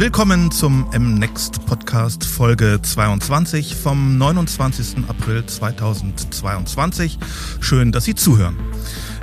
[0.00, 5.04] Willkommen zum MNext Podcast Folge 22 vom 29.
[5.06, 7.18] April 2022.
[7.60, 8.56] Schön, dass Sie zuhören.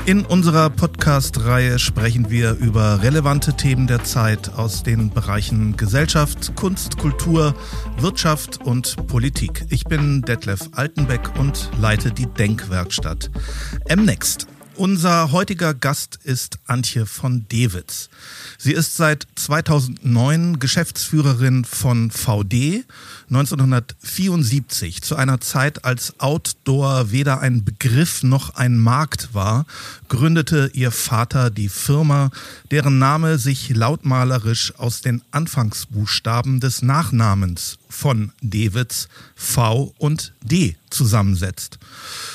[0.05, 6.99] In unserer Podcast-Reihe sprechen wir über relevante Themen der Zeit aus den Bereichen Gesellschaft, Kunst,
[6.99, 7.55] Kultur,
[7.97, 9.65] Wirtschaft und Politik.
[9.69, 13.31] Ich bin Detlef Altenbeck und leite die Denkwerkstatt.
[13.89, 14.45] MNext.
[14.77, 18.09] Unser heutiger Gast ist Antje von Dewitz.
[18.59, 22.85] Sie ist seit 2009 Geschäftsführerin von VD
[23.29, 29.65] 1974 zu einer Zeit, als Outdoor weder ein Begriff noch ein Markt war,
[30.07, 32.31] gründete ihr Vater die Firma,
[32.71, 41.79] deren Name sich lautmalerisch aus den Anfangsbuchstaben des Nachnamens von Dewitz V und D zusammensetzt.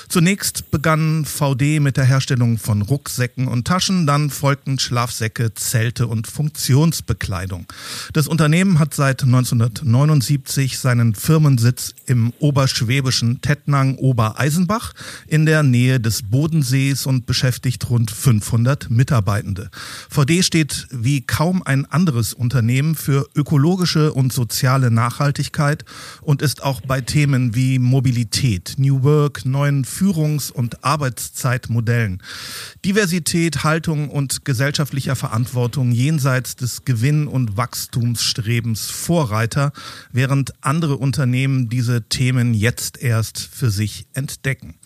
[0.09, 6.27] Zunächst begann VD mit der Herstellung von Rucksäcken und Taschen, dann folgten Schlafsäcke, Zelte und
[6.27, 7.67] Funktionsbekleidung.
[8.13, 14.93] Das Unternehmen hat seit 1979 seinen Firmensitz im oberschwäbischen Tettnang Obereisenbach
[15.27, 19.71] in der Nähe des Bodensees und beschäftigt rund 500 Mitarbeitende.
[20.11, 25.85] VD steht wie kaum ein anderes Unternehmen für ökologische und soziale Nachhaltigkeit
[26.21, 32.23] und ist auch bei Themen wie Mobilität, New Work, neuen Führungs- und Arbeitszeitmodellen,
[32.85, 39.73] Diversität, Haltung und gesellschaftlicher Verantwortung jenseits des Gewinn- und Wachstumsstrebens Vorreiter,
[40.11, 44.77] während andere Unternehmen diese Themen jetzt erst für sich entdecken.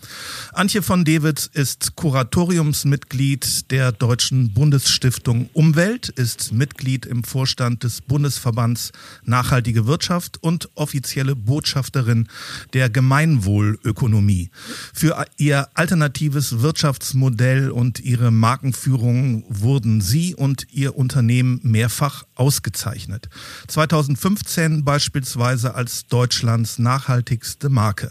[0.52, 8.90] Antje von Dewitz ist Kuratoriumsmitglied der Deutschen Bundesstiftung Umwelt, ist Mitglied im Vorstand des Bundesverbands
[9.24, 12.26] Nachhaltige Wirtschaft und offizielle Botschafterin
[12.72, 14.50] der Gemeinwohlökonomie.
[14.92, 23.28] Für ihr alternatives Wirtschaftsmodell und ihre Markenführung wurden sie und ihr Unternehmen mehrfach ausgezeichnet.
[23.68, 28.10] 2015 beispielsweise als Deutschlands nachhaltigste Marke.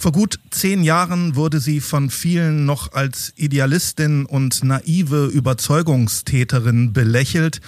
[0.00, 7.60] Vor gut zehn Jahren wurde sie von vielen noch als Idealistin und naive Überzeugungstäterin belächelt,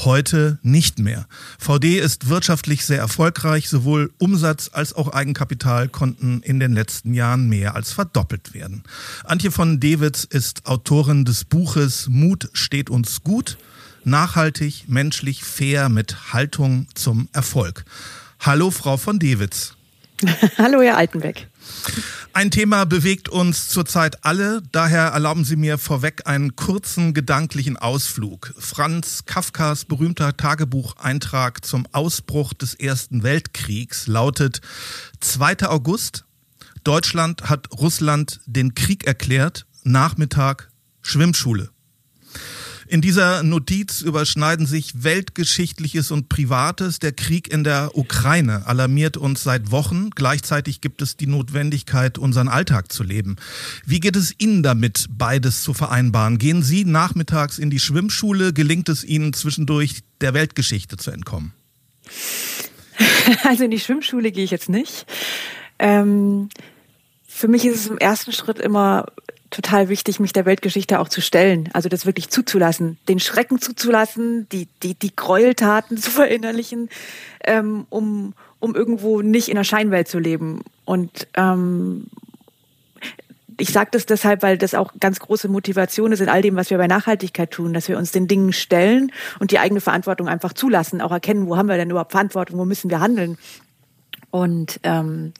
[0.00, 1.26] heute nicht mehr.
[1.58, 7.48] VD ist wirtschaftlich sehr erfolgreich, sowohl Umsatz als auch Eigenkapital konnten in den letzten Jahren
[7.48, 8.82] mehr als verdoppelt werden.
[9.24, 13.56] Antje von Dewitz ist Autorin des Buches Mut steht uns gut,
[14.04, 17.86] nachhaltig, menschlich, fair mit Haltung zum Erfolg.
[18.40, 19.74] Hallo, Frau von Dewitz.
[20.58, 21.48] Hallo, Herr Altenbeck.
[22.32, 28.54] Ein Thema bewegt uns zurzeit alle, daher erlauben Sie mir vorweg einen kurzen gedanklichen Ausflug.
[28.58, 34.60] Franz Kafkas berühmter Tagebucheintrag zum Ausbruch des Ersten Weltkriegs lautet
[35.20, 35.68] 2.
[35.68, 36.24] August,
[36.84, 40.70] Deutschland hat Russland den Krieg erklärt, Nachmittag
[41.02, 41.70] Schwimmschule.
[42.88, 46.98] In dieser Notiz überschneiden sich Weltgeschichtliches und Privates.
[46.98, 50.08] Der Krieg in der Ukraine alarmiert uns seit Wochen.
[50.08, 53.36] Gleichzeitig gibt es die Notwendigkeit, unseren Alltag zu leben.
[53.84, 56.38] Wie geht es Ihnen damit, beides zu vereinbaren?
[56.38, 58.54] Gehen Sie nachmittags in die Schwimmschule?
[58.54, 61.52] Gelingt es Ihnen zwischendurch der Weltgeschichte zu entkommen?
[63.44, 65.04] Also in die Schwimmschule gehe ich jetzt nicht.
[65.78, 66.48] Ähm,
[67.26, 69.04] für mich ist es im ersten Schritt immer
[69.50, 71.68] total wichtig, mich der Weltgeschichte auch zu stellen.
[71.72, 76.88] Also das wirklich zuzulassen, den Schrecken zuzulassen, die, die, die Gräueltaten zu verinnerlichen,
[77.44, 80.62] ähm, um, um irgendwo nicht in der Scheinwelt zu leben.
[80.84, 82.06] Und ähm,
[83.60, 86.70] ich sage das deshalb, weil das auch ganz große Motivation ist in all dem, was
[86.70, 89.10] wir bei Nachhaltigkeit tun, dass wir uns den Dingen stellen
[89.40, 92.64] und die eigene Verantwortung einfach zulassen, auch erkennen, wo haben wir denn überhaupt Verantwortung, wo
[92.64, 93.36] müssen wir handeln.
[94.30, 95.32] Und ähm,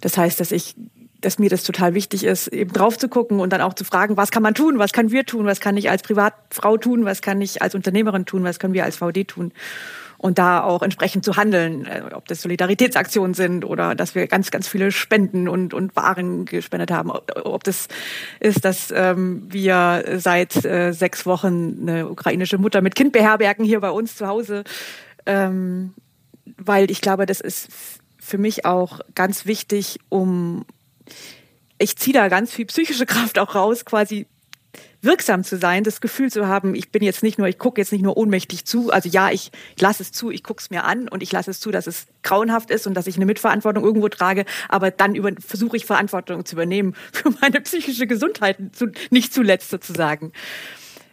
[0.00, 0.74] das heißt, dass ich
[1.20, 4.16] dass mir das total wichtig ist, eben drauf zu gucken und dann auch zu fragen,
[4.16, 7.22] was kann man tun, was kann wir tun, was kann ich als Privatfrau tun, was
[7.22, 9.52] kann ich als Unternehmerin tun, was können wir als VD tun.
[10.18, 14.50] Und da auch entsprechend zu handeln, äh, ob das Solidaritätsaktionen sind oder dass wir ganz,
[14.50, 17.88] ganz viele Spenden und, und Waren gespendet haben, ob das
[18.38, 23.80] ist, dass ähm, wir seit äh, sechs Wochen eine ukrainische Mutter mit Kind beherbergen hier
[23.80, 24.64] bei uns zu Hause,
[25.24, 25.94] ähm,
[26.58, 27.68] weil ich glaube, das ist
[28.18, 30.66] für mich auch ganz wichtig, um
[31.78, 34.26] ich ziehe da ganz viel psychische Kraft auch raus, quasi
[35.02, 37.90] wirksam zu sein, das Gefühl zu haben, ich bin jetzt nicht nur, ich gucke jetzt
[37.90, 40.84] nicht nur ohnmächtig zu, also ja, ich, ich lasse es zu, ich gucke es mir
[40.84, 43.82] an und ich lasse es zu, dass es grauenhaft ist und dass ich eine Mitverantwortung
[43.82, 49.32] irgendwo trage, aber dann versuche ich Verantwortung zu übernehmen für meine psychische Gesundheit, zu, nicht
[49.32, 50.32] zuletzt sozusagen.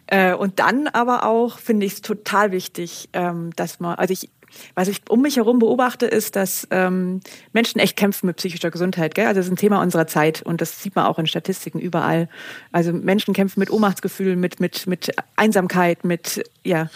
[0.06, 4.30] Äh, und dann aber auch finde ich es total wichtig, ähm, dass man, also ich
[4.74, 7.20] was ich um mich herum beobachte, ist, dass ähm,
[7.52, 9.14] Menschen echt kämpfen mit psychischer Gesundheit.
[9.14, 9.26] Gell?
[9.26, 12.28] Also das ist ein Thema unserer Zeit und das sieht man auch in Statistiken überall.
[12.72, 16.88] Also Menschen kämpfen mit Ohnmachtsgefühlen, mit, mit, mit Einsamkeit, mit, ja.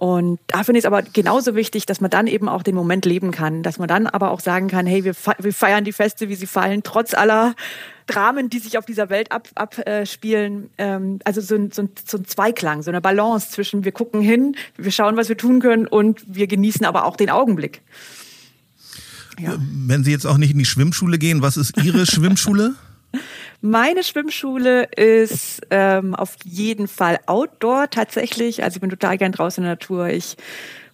[0.00, 3.04] Und da finde ich es aber genauso wichtig, dass man dann eben auch den Moment
[3.04, 6.30] leben kann, dass man dann aber auch sagen kann, hey, wir, wir feiern die Feste,
[6.30, 7.54] wie sie fallen, trotz aller
[8.06, 10.70] Dramen, die sich auf dieser Welt abspielen.
[10.78, 13.84] Ab, äh, ähm, also so ein, so, ein, so ein Zweiklang, so eine Balance zwischen
[13.84, 17.28] wir gucken hin, wir schauen, was wir tun können und wir genießen aber auch den
[17.28, 17.82] Augenblick.
[19.38, 19.58] Ja.
[19.58, 22.74] Wenn Sie jetzt auch nicht in die Schwimmschule gehen, was ist Ihre Schwimmschule?
[23.60, 28.62] Meine Schwimmschule ist ähm, auf jeden Fall Outdoor tatsächlich.
[28.62, 30.08] Also ich bin total gern draußen in der Natur.
[30.08, 30.36] Ich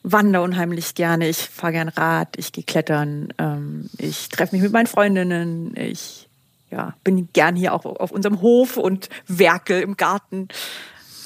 [0.02, 1.28] wandere unheimlich gerne.
[1.28, 2.36] Ich fahre gern Rad.
[2.36, 3.28] Ich gehe klettern.
[3.38, 5.74] Ähm, ich treffe mich mit meinen Freundinnen.
[5.76, 6.28] Ich
[6.70, 10.48] ja, bin gern hier auch auf unserem Hof und werkel im Garten.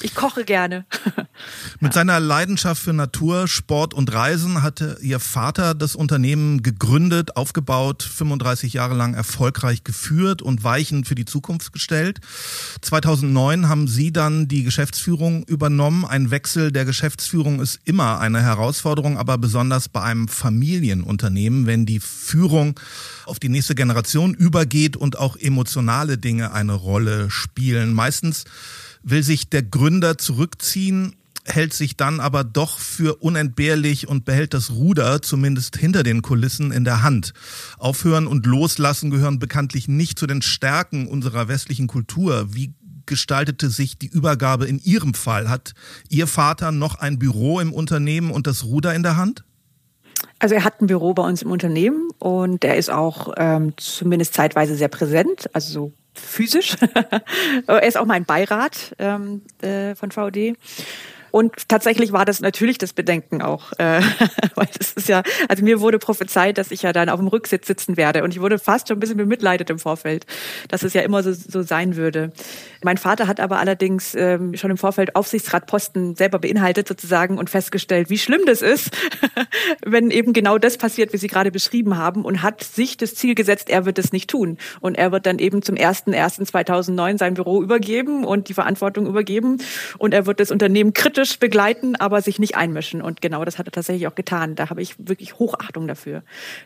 [0.03, 0.87] Ich koche gerne.
[1.81, 8.03] Mit seiner Leidenschaft für Natur, Sport und Reisen hatte Ihr Vater das Unternehmen gegründet, aufgebaut,
[8.03, 12.21] 35 Jahre lang erfolgreich geführt und Weichen für die Zukunft gestellt.
[12.81, 16.05] 2009 haben Sie dann die Geschäftsführung übernommen.
[16.05, 22.01] Ein Wechsel der Geschäftsführung ist immer eine Herausforderung, aber besonders bei einem Familienunternehmen, wenn die
[22.01, 22.79] Führung
[23.27, 27.93] auf die nächste Generation übergeht und auch emotionale Dinge eine Rolle spielen.
[27.93, 28.45] Meistens
[29.03, 34.71] will sich der Gründer zurückziehen, hält sich dann aber doch für unentbehrlich und behält das
[34.71, 37.33] Ruder zumindest hinter den Kulissen in der Hand.
[37.79, 42.55] Aufhören und loslassen gehören bekanntlich nicht zu den Stärken unserer westlichen Kultur.
[42.55, 42.75] Wie
[43.07, 45.49] gestaltete sich die Übergabe in Ihrem Fall?
[45.49, 45.73] Hat
[46.09, 49.45] Ihr Vater noch ein Büro im Unternehmen und das Ruder in der Hand?
[50.39, 54.35] Also er hat ein Büro bei uns im Unternehmen und er ist auch ähm, zumindest
[54.35, 56.77] zeitweise sehr präsent, also so physisch.
[57.67, 60.55] er ist auch mein Beirat ähm, äh, von VD.
[61.31, 64.01] Und tatsächlich war das natürlich das Bedenken auch, äh,
[64.55, 67.67] weil das ist ja, also mir wurde prophezeit, dass ich ja dann auf dem Rücksitz
[67.67, 68.25] sitzen werde.
[68.25, 70.27] Und ich wurde fast schon ein bisschen bemitleidet im Vorfeld,
[70.69, 72.33] dass es ja immer so, so sein würde.
[72.83, 78.11] Mein Vater hat aber allerdings ähm, schon im Vorfeld Aufsichtsratposten selber beinhaltet sozusagen und festgestellt,
[78.11, 78.91] wie schlimm das ist,
[79.85, 83.35] wenn eben genau das passiert, wie Sie gerade beschrieben haben und hat sich das Ziel
[83.35, 84.59] gesetzt, er wird es nicht tun.
[84.81, 89.59] Und er wird dann eben zum 1.1.2009 sein Büro übergeben und die Verantwortung übergeben.
[89.99, 93.03] Und er wird das Unternehmen kritisch kritisch begleiten, aber sich nicht einmischen.
[93.03, 94.55] Und genau das hat er tatsächlich auch getan.
[94.55, 96.23] Da habe ich wirklich Hochachtung dafür.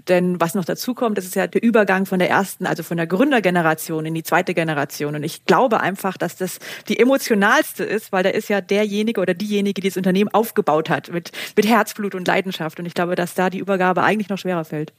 [0.08, 2.96] Denn was noch dazu kommt, das ist ja der Übergang von der ersten, also von
[2.96, 5.16] der Gründergeneration in die zweite Generation.
[5.16, 6.58] Und ich glaube einfach, dass das
[6.88, 11.12] die emotionalste ist, weil da ist ja derjenige oder diejenige, die das Unternehmen aufgebaut hat
[11.12, 12.78] mit, mit Herzblut und Leidenschaft.
[12.78, 14.92] Und ich glaube, dass da die Übergabe eigentlich noch schwerer fällt.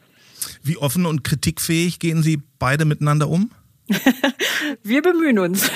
[0.64, 3.52] Wie offen und kritikfähig gehen Sie beide miteinander um?
[4.84, 5.72] Wir bemühen uns.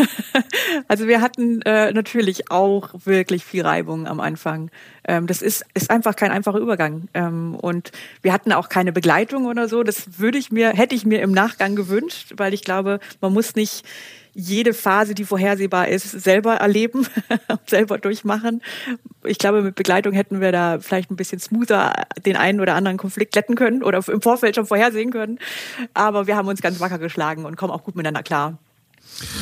[0.87, 4.71] Also wir hatten äh, natürlich auch wirklich viel Reibung am Anfang.
[5.07, 7.07] Ähm, das ist, ist einfach kein einfacher Übergang.
[7.13, 7.91] Ähm, und
[8.21, 9.83] wir hatten auch keine Begleitung oder so.
[9.83, 13.55] Das würde ich mir, hätte ich mir im Nachgang gewünscht, weil ich glaube, man muss
[13.55, 13.85] nicht
[14.33, 17.07] jede Phase, die vorhersehbar ist, selber erleben,
[17.65, 18.61] selber durchmachen.
[19.23, 22.97] Ich glaube, mit Begleitung hätten wir da vielleicht ein bisschen smoother den einen oder anderen
[22.97, 25.39] Konflikt glätten können oder im Vorfeld schon vorhersehen können.
[25.93, 28.57] Aber wir haben uns ganz wacker geschlagen und kommen auch gut miteinander klar.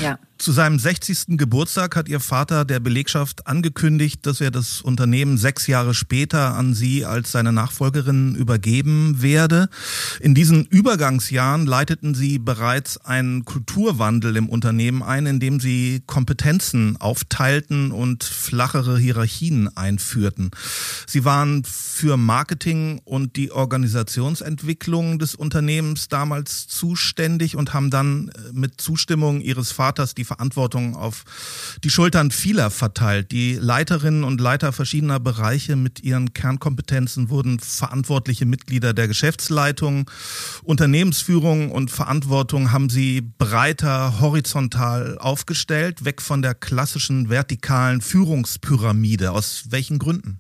[0.02, 0.18] Ja.
[0.38, 1.38] Zu seinem 60.
[1.38, 6.76] Geburtstag hat ihr Vater der Belegschaft angekündigt, dass er das Unternehmen sechs Jahre später an
[6.76, 9.68] sie als seine Nachfolgerin übergeben werde.
[10.20, 17.92] In diesen Übergangsjahren leiteten sie bereits einen Kulturwandel im Unternehmen ein, indem sie Kompetenzen aufteilten
[17.92, 20.52] und flachere Hierarchien einführten.
[21.08, 28.52] Sie waren für Marketing und die Organisationsentwicklung des Unternehmens damals zuständig und haben dann äh,
[28.54, 31.24] mit Zustimmung ihres Vaters die Verantwortung auf
[31.84, 33.32] die Schultern vieler verteilt.
[33.32, 40.10] Die Leiterinnen und Leiter verschiedener Bereiche mit ihren Kernkompetenzen wurden verantwortliche Mitglieder der Geschäftsleitung.
[40.64, 49.32] Unternehmensführung und Verantwortung haben sie breiter horizontal aufgestellt, weg von der klassischen vertikalen Führungspyramide.
[49.32, 50.40] Aus welchen Gründen?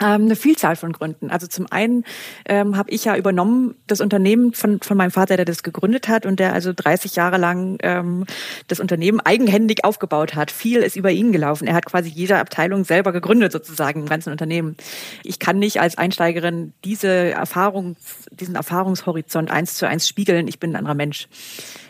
[0.00, 1.30] Ähm, eine Vielzahl von Gründen.
[1.30, 2.04] Also zum einen
[2.46, 6.26] ähm, habe ich ja übernommen das Unternehmen von, von meinem Vater, der das gegründet hat
[6.26, 8.24] und der also 30 Jahre lang ähm,
[8.68, 10.50] das Unternehmen eigenhändig aufgebaut hat.
[10.50, 11.66] Viel ist über ihn gelaufen.
[11.66, 14.76] Er hat quasi jede Abteilung selber gegründet sozusagen im ganzen Unternehmen.
[15.24, 17.96] Ich kann nicht als Einsteigerin diese Erfahrung,
[18.30, 20.48] diesen Erfahrungshorizont eins zu eins spiegeln.
[20.48, 21.28] Ich bin ein anderer Mensch.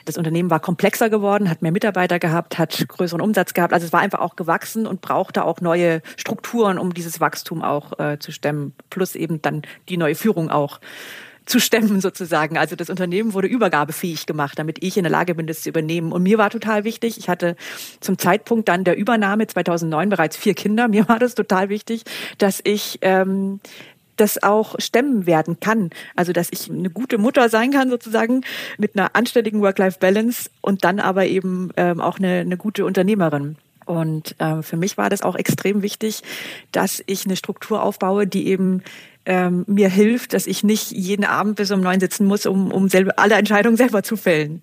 [0.09, 3.75] Das Unternehmen war komplexer geworden, hat mehr Mitarbeiter gehabt, hat größeren Umsatz gehabt.
[3.75, 7.99] Also es war einfach auch gewachsen und brauchte auch neue Strukturen, um dieses Wachstum auch
[7.99, 8.73] äh, zu stemmen.
[8.89, 9.61] Plus eben dann
[9.91, 10.81] die neue Führung auch
[11.45, 12.57] zu stemmen sozusagen.
[12.57, 16.11] Also das Unternehmen wurde übergabefähig gemacht, damit ich in der Lage bin, das zu übernehmen.
[16.11, 17.55] Und mir war total wichtig, ich hatte
[18.01, 20.89] zum Zeitpunkt dann der Übernahme 2009 bereits vier Kinder.
[20.89, 22.05] Mir war das total wichtig,
[22.39, 23.61] dass ich ähm,
[24.21, 25.91] das auch stemmen werden kann.
[26.17, 28.43] Also dass ich eine gute Mutter sein kann sozusagen
[28.77, 33.57] mit einer anständigen Work-Life-Balance und dann aber eben ähm, auch eine, eine gute Unternehmerin.
[33.87, 36.23] Und äh, für mich war das auch extrem wichtig,
[36.73, 38.83] dass ich eine Struktur aufbaue, die eben
[39.25, 42.89] ähm, mir hilft, dass ich nicht jeden Abend bis um neun sitzen muss, um, um
[42.89, 44.61] selber, alle Entscheidungen selber zu fällen.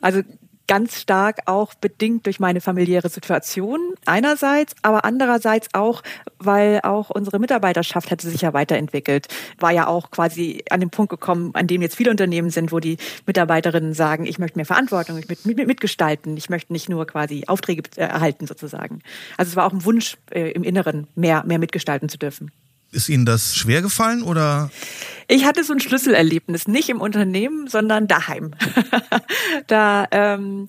[0.00, 0.22] Also
[0.66, 6.02] ganz stark auch bedingt durch meine familiäre Situation einerseits, aber andererseits auch,
[6.38, 11.10] weil auch unsere Mitarbeiterschaft hatte sich ja weiterentwickelt, war ja auch quasi an den Punkt
[11.10, 15.18] gekommen, an dem jetzt viele Unternehmen sind, wo die Mitarbeiterinnen sagen, ich möchte mehr Verantwortung,
[15.18, 19.00] ich möchte mit, mitgestalten, ich möchte nicht nur quasi Aufträge erhalten sozusagen.
[19.36, 22.50] Also es war auch ein Wunsch äh, im Inneren, mehr, mehr mitgestalten zu dürfen.
[22.92, 24.70] Ist Ihnen das schwer gefallen oder?
[25.28, 28.52] Ich hatte so ein Schlüsselerlebnis, nicht im Unternehmen, sondern daheim.
[29.66, 30.68] da ähm,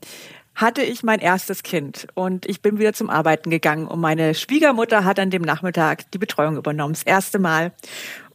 [0.57, 5.05] hatte ich mein erstes Kind und ich bin wieder zum Arbeiten gegangen und meine Schwiegermutter
[5.05, 7.71] hat an dem Nachmittag die Betreuung übernommen, das erste Mal.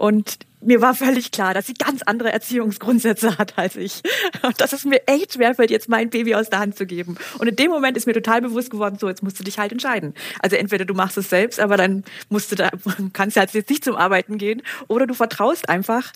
[0.02, 4.02] Und mir war völlig klar, dass sie ganz andere Erziehungsgrundsätze hat als ich.
[4.42, 7.16] Und dass es mir echt schwerfällt, jetzt mein Baby aus der Hand zu geben.
[7.38, 9.70] Und in dem Moment ist mir total bewusst geworden, so, jetzt musst du dich halt
[9.70, 10.14] entscheiden.
[10.40, 12.70] Also entweder du machst es selbst, aber dann musst du da,
[13.12, 16.10] kannst du halt jetzt nicht zum Arbeiten gehen, oder du vertraust einfach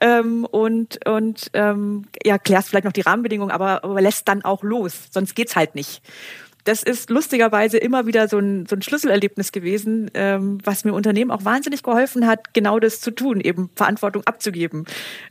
[0.00, 4.62] ähm, und, und ähm, ja, klärst vielleicht noch die Rahmenbedingungen, aber, aber lässt dann auch
[4.62, 5.08] los.
[5.10, 6.00] Sonst geht's halt nicht
[6.64, 11.30] das ist lustigerweise immer wieder so ein, so ein Schlüsselerlebnis gewesen, ähm, was mir Unternehmen
[11.30, 14.84] auch wahnsinnig geholfen hat, genau das zu tun, eben Verantwortung abzugeben,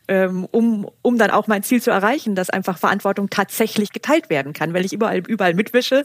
[0.08, 4.54] ähm, um, um dann auch mein Ziel zu erreichen, dass einfach Verantwortung tatsächlich geteilt werden
[4.54, 4.74] kann.
[4.74, 6.04] Wenn ich überall, überall mitwische,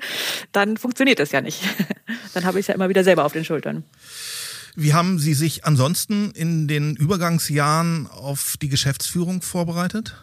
[0.52, 1.62] dann funktioniert das ja nicht.
[2.35, 3.85] dann habe ich es ja immer wieder selber auf den Schultern.
[4.76, 10.14] Wie haben Sie sich ansonsten in den Übergangsjahren auf die Geschäftsführung vorbereitet?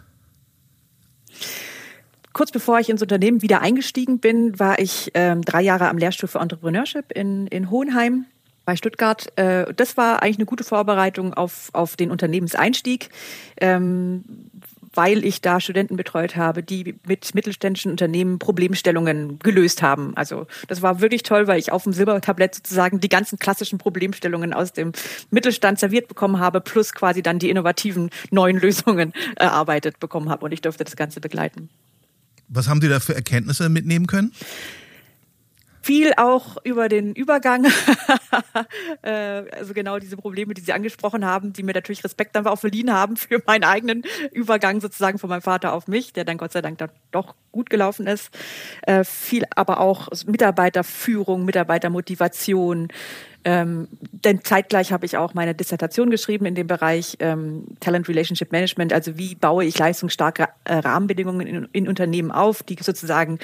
[2.34, 6.28] Kurz bevor ich ins Unternehmen wieder eingestiegen bin, war ich ähm, drei Jahre am Lehrstuhl
[6.28, 8.26] für Entrepreneurship in, in Hohenheim
[8.66, 9.32] bei Stuttgart.
[9.38, 13.10] Äh, das war eigentlich eine gute Vorbereitung auf, auf den Unternehmenseinstieg.
[13.62, 14.24] Ähm,
[14.94, 20.16] weil ich da Studenten betreut habe, die mit mittelständischen Unternehmen Problemstellungen gelöst haben.
[20.16, 24.54] Also das war wirklich toll, weil ich auf dem Silbertablett sozusagen die ganzen klassischen Problemstellungen
[24.54, 24.92] aus dem
[25.32, 30.52] Mittelstand serviert bekommen habe, plus quasi dann die innovativen neuen Lösungen erarbeitet bekommen habe und
[30.52, 31.70] ich durfte das Ganze begleiten.
[32.48, 34.32] Was haben Sie da für Erkenntnisse mitnehmen können?
[35.84, 37.66] viel auch über den Übergang,
[39.02, 42.58] äh, also genau diese Probleme, die Sie angesprochen haben, die mir natürlich Respekt dann auch
[42.60, 46.54] verliehen haben für meinen eigenen Übergang sozusagen von meinem Vater auf mich, der dann Gott
[46.54, 48.30] sei Dank dann doch gut gelaufen ist.
[48.84, 52.88] Äh, viel aber auch Mitarbeiterführung, Mitarbeitermotivation,
[53.46, 58.52] ähm, denn zeitgleich habe ich auch meine Dissertation geschrieben in dem Bereich ähm, Talent Relationship
[58.52, 63.40] Management, also wie baue ich leistungsstarke äh, Rahmenbedingungen in, in Unternehmen auf, die sozusagen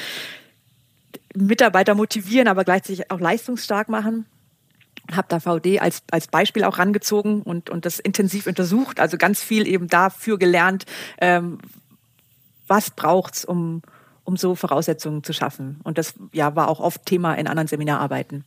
[1.35, 4.25] Mitarbeiter motivieren, aber gleichzeitig auch leistungsstark machen
[5.15, 9.41] habe da VD als, als Beispiel auch rangezogen und, und das intensiv untersucht, also ganz
[9.41, 10.85] viel eben dafür gelernt,
[11.19, 11.59] ähm,
[12.67, 13.81] was braucht's, um,
[14.23, 15.79] um so Voraussetzungen zu schaffen.
[15.83, 18.45] Und das ja, war auch oft Thema in anderen Seminararbeiten.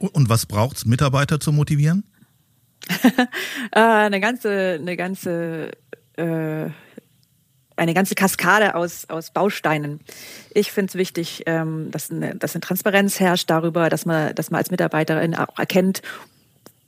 [0.00, 2.04] Und was braucht es, Mitarbeiter zu motivieren?
[3.72, 5.70] Äh, eine ganze, eine ganze,
[6.16, 6.70] äh,
[7.76, 10.00] eine ganze Kaskade aus, aus Bausteinen.
[10.52, 14.50] Ich finde es wichtig, ähm, dass, eine, dass eine Transparenz herrscht darüber, dass man, dass
[14.50, 16.02] man als Mitarbeiterin auch erkennt,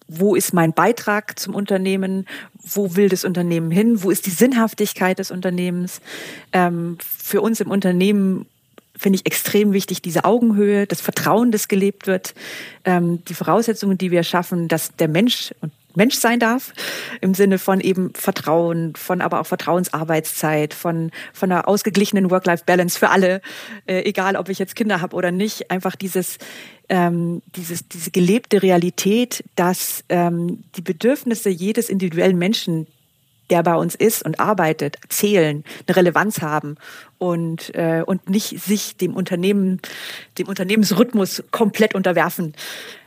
[0.08, 5.18] wo ist mein Beitrag zum Unternehmen, wo will das Unternehmen hin, wo ist die Sinnhaftigkeit
[5.20, 6.00] des Unternehmens.
[6.52, 8.46] Ähm, für uns im Unternehmen
[8.96, 12.34] finde ich extrem wichtig, diese Augenhöhe, das Vertrauen, das gelebt wird,
[12.84, 16.72] ähm, die Voraussetzungen, die wir schaffen, dass der Mensch und Mensch sein darf,
[17.20, 23.10] im Sinne von eben Vertrauen, von aber auch Vertrauensarbeitszeit, von, von einer ausgeglichenen Work-Life-Balance für
[23.10, 23.40] alle,
[23.86, 26.38] äh, egal ob ich jetzt Kinder habe oder nicht, einfach dieses,
[26.88, 32.86] ähm, dieses, diese gelebte Realität, dass ähm, die Bedürfnisse jedes individuellen Menschen
[33.52, 36.76] der bei uns ist und arbeitet, zählen, eine Relevanz haben
[37.18, 39.78] und, äh, und nicht sich dem Unternehmen,
[40.38, 42.54] dem Unternehmensrhythmus komplett unterwerfen.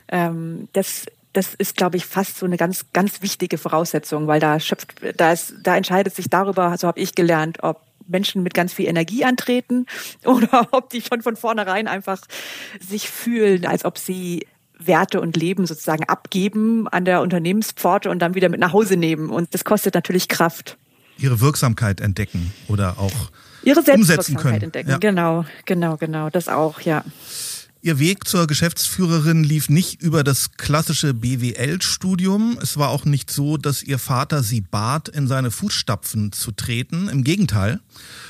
[0.06, 4.60] Ähm, das, das ist, glaube ich, fast so eine ganz, ganz wichtige Voraussetzung, weil da
[4.60, 8.72] schöpft, da ist, da entscheidet sich darüber, so habe ich gelernt, ob Menschen mit ganz
[8.72, 9.86] viel Energie antreten
[10.24, 12.20] oder ob die schon von vornherein einfach
[12.78, 14.46] sich fühlen, als ob sie
[14.78, 19.30] Werte und Leben sozusagen abgeben an der Unternehmenspforte und dann wieder mit nach Hause nehmen.
[19.30, 20.76] Und das kostet natürlich Kraft.
[21.18, 23.30] Ihre Wirksamkeit entdecken oder auch
[23.62, 24.90] Ihre Selbstwirksamkeit entdecken.
[24.90, 24.98] Ja.
[24.98, 26.30] Genau, genau, genau.
[26.30, 27.04] Das auch, ja.
[27.86, 32.58] Ihr Weg zur Geschäftsführerin lief nicht über das klassische BWL-Studium.
[32.60, 37.08] Es war auch nicht so, dass Ihr Vater Sie bat, in seine Fußstapfen zu treten.
[37.08, 37.78] Im Gegenteil.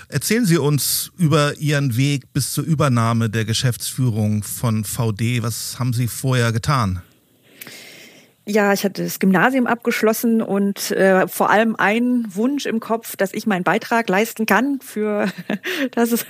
[0.08, 5.42] Erzählen Sie uns über Ihren Weg bis zur Übernahme der Geschäftsführung von VD.
[5.42, 7.00] Was haben Sie vorher getan?
[8.48, 13.34] Ja, ich hatte das Gymnasium abgeschlossen und äh, vor allem ein Wunsch im Kopf, dass
[13.34, 15.26] ich meinen Beitrag leisten kann für
[15.90, 16.24] das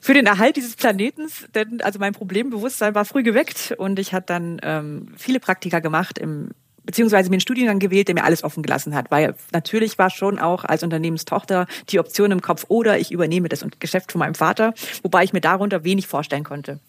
[0.00, 1.46] für den Erhalt dieses Planetens.
[1.52, 6.16] Denn also mein Problembewusstsein war früh geweckt und ich hatte dann ähm, viele Praktika gemacht
[6.18, 6.50] im
[6.84, 10.38] beziehungsweise mir einen Studiengang gewählt, der mir alles offen gelassen hat, weil natürlich war schon
[10.38, 14.74] auch als Unternehmenstochter die Option im Kopf oder ich übernehme das Geschäft von meinem Vater,
[15.02, 16.80] wobei ich mir darunter wenig vorstellen konnte.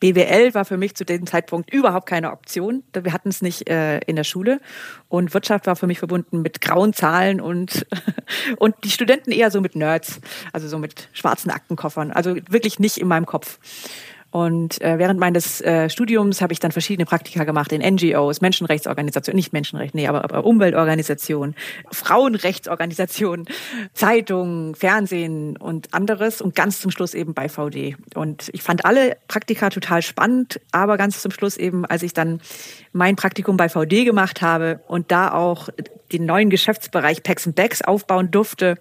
[0.00, 2.82] BWL war für mich zu dem Zeitpunkt überhaupt keine Option.
[2.92, 4.60] Wir hatten es nicht äh, in der Schule.
[5.08, 7.86] Und Wirtschaft war für mich verbunden mit grauen Zahlen und,
[8.58, 10.20] und die Studenten eher so mit Nerds,
[10.52, 12.10] also so mit schwarzen Aktenkoffern.
[12.10, 13.58] Also wirklich nicht in meinem Kopf.
[14.34, 19.36] Und äh, während meines äh, Studiums habe ich dann verschiedene Praktika gemacht in NGOs, Menschenrechtsorganisationen,
[19.36, 21.54] nicht Menschenrecht, nee, aber, aber Umweltorganisationen,
[21.92, 23.46] Frauenrechtsorganisationen,
[23.94, 27.94] Zeitungen, Fernsehen und anderes und ganz zum Schluss eben bei VD.
[28.16, 32.40] Und ich fand alle Praktika total spannend, aber ganz zum Schluss eben, als ich dann
[32.92, 35.68] mein Praktikum bei VD gemacht habe und da auch
[36.10, 38.78] den neuen Geschäftsbereich Packs and Bags aufbauen durfte,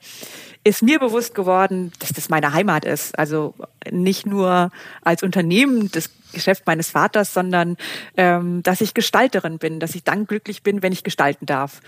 [0.64, 3.18] ist mir bewusst geworden, dass das meine Heimat ist.
[3.18, 3.54] Also
[3.92, 7.78] nicht nur als Unternehmen das Geschäft meines Vaters, sondern
[8.18, 11.82] ähm, dass ich Gestalterin bin, dass ich dann glücklich bin, wenn ich gestalten darf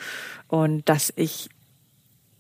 [0.47, 1.49] und dass ich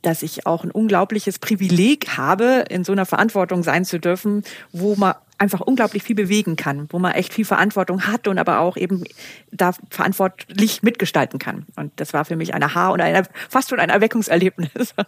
[0.01, 4.95] dass ich auch ein unglaubliches Privileg habe, in so einer Verantwortung sein zu dürfen, wo
[4.95, 5.15] man
[5.45, 9.03] einfach unglaublich viel bewegen kann, wo man echt viel Verantwortung hat und aber auch eben
[9.51, 11.65] da verantwortlich mitgestalten kann.
[11.75, 14.71] Und das war für mich ein Aha und ein, fast schon ein Erweckungserlebnis.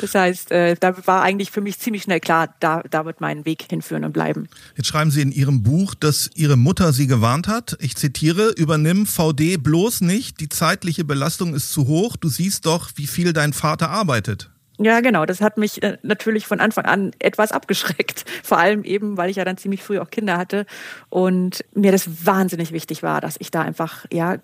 [0.00, 3.44] Das heißt, äh, da war eigentlich für mich ziemlich schnell klar, da, da wird mein
[3.44, 4.48] Weg hinführen und bleiben.
[4.76, 7.76] Jetzt schreiben Sie in Ihrem Buch, dass Ihre Mutter Sie gewarnt hat.
[7.80, 12.90] Ich zitiere, übernimm VD bloß nicht, die zeitliche Belastung ist zu hoch, du siehst doch,
[12.96, 14.51] wie viel dein Vater arbeitet.
[14.78, 15.26] Ja, genau.
[15.26, 18.24] Das hat mich äh, natürlich von Anfang an etwas abgeschreckt.
[18.42, 20.66] Vor allem eben, weil ich ja dann ziemlich früh auch Kinder hatte
[21.08, 24.38] und mir das wahnsinnig wichtig war, dass ich da einfach, ja,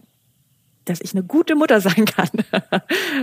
[0.84, 2.30] dass ich eine gute Mutter sein kann.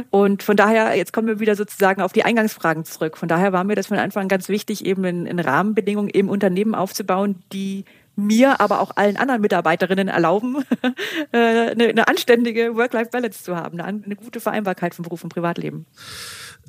[0.10, 3.18] Und von daher, jetzt kommen wir wieder sozusagen auf die Eingangsfragen zurück.
[3.18, 6.30] Von daher war mir das von Anfang an ganz wichtig, eben in, in Rahmenbedingungen im
[6.30, 7.86] Unternehmen aufzubauen, die
[8.16, 10.64] mir, aber auch allen anderen Mitarbeiterinnen erlauben,
[11.32, 15.86] äh, eine, eine anständige Work-Life-Balance zu haben, eine, eine gute Vereinbarkeit von Beruf und Privatleben.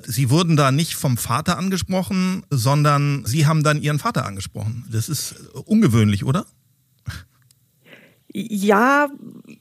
[0.05, 4.85] Sie wurden da nicht vom Vater angesprochen, sondern Sie haben dann Ihren Vater angesprochen.
[4.91, 6.45] Das ist ungewöhnlich, oder?
[8.39, 9.09] Ja,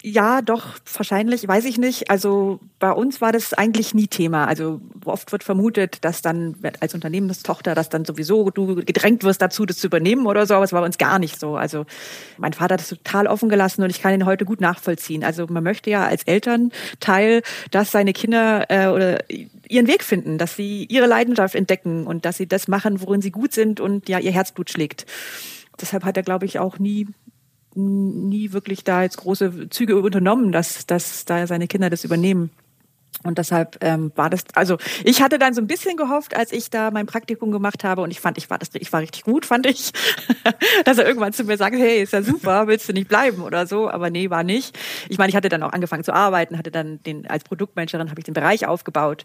[0.03, 2.11] ja, doch, wahrscheinlich, weiß ich nicht.
[2.11, 4.47] Also bei uns war das eigentlich nie Thema.
[4.47, 9.65] Also oft wird vermutet, dass dann als Unternehmenstochter, dass dann sowieso du gedrängt wirst dazu,
[9.65, 11.57] das zu übernehmen oder so, aber es war bei uns gar nicht so.
[11.57, 11.87] Also
[12.37, 15.25] mein Vater hat es total offen gelassen und ich kann ihn heute gut nachvollziehen.
[15.25, 19.25] Also man möchte ja als Elternteil, dass seine Kinder äh, oder
[19.71, 23.31] ihren Weg finden, dass sie ihre Leidenschaft entdecken und dass sie das machen, worin sie
[23.31, 25.07] gut sind und ja ihr Herzblut schlägt.
[25.81, 27.07] Deshalb hat er, glaube ich, auch nie
[27.77, 32.51] nie wirklich da jetzt große Züge unternommen, dass, dass da seine Kinder das übernehmen.
[33.23, 36.71] Und deshalb ähm, war das, also ich hatte dann so ein bisschen gehofft, als ich
[36.71, 39.47] da mein Praktikum gemacht habe und ich fand, ich war das, ich war richtig gut,
[39.47, 39.93] fand ich,
[40.85, 43.67] dass er irgendwann zu mir sagt, hey, ist ja super, willst du nicht bleiben oder
[43.67, 43.91] so?
[43.91, 44.79] Aber nee, war nicht.
[45.09, 48.21] Ich meine, ich hatte dann auch angefangen zu arbeiten, hatte dann den als Produktmanagerin habe
[48.21, 49.25] ich den Bereich aufgebaut